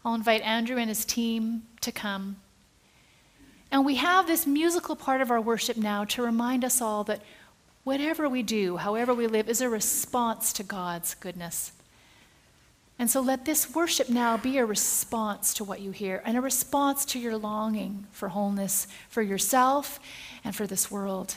I'll 0.03 0.13
invite 0.13 0.41
Andrew 0.41 0.75
and 0.75 0.89
his 0.89 1.05
team 1.05 1.67
to 1.79 1.93
come. 1.93 2.35
And 3.71 3.85
we 3.85 3.95
have 3.95 4.27
this 4.27 4.45
musical 4.45 4.97
part 4.97 5.21
of 5.21 5.31
our 5.31 5.39
worship 5.39 5.77
now 5.77 6.03
to 6.03 6.21
remind 6.21 6.65
us 6.65 6.81
all 6.81 7.05
that 7.05 7.21
whatever 7.85 8.27
we 8.27 8.43
do, 8.43 8.75
however 8.75 9.13
we 9.13 9.27
live, 9.27 9.47
is 9.47 9.61
a 9.61 9.69
response 9.69 10.51
to 10.51 10.63
God's 10.63 11.13
goodness. 11.13 11.71
And 12.97 13.09
so 13.09 13.19
let 13.19 13.43
this 13.43 13.75
worship 13.75 14.09
now 14.09 14.37
be 14.37 14.57
a 14.57 14.65
response 14.65 15.53
to 15.55 15.65
what 15.65 15.81
you 15.81 15.91
hear 15.91 16.21
and 16.25 16.37
a 16.37 16.41
response 16.41 17.03
to 17.05 17.19
your 17.19 17.37
longing 17.37 18.07
for 18.11 18.29
wholeness 18.29 18.87
for 19.09 19.21
yourself 19.21 19.99
and 20.43 20.55
for 20.55 20.65
this 20.65 20.89
world. 20.89 21.35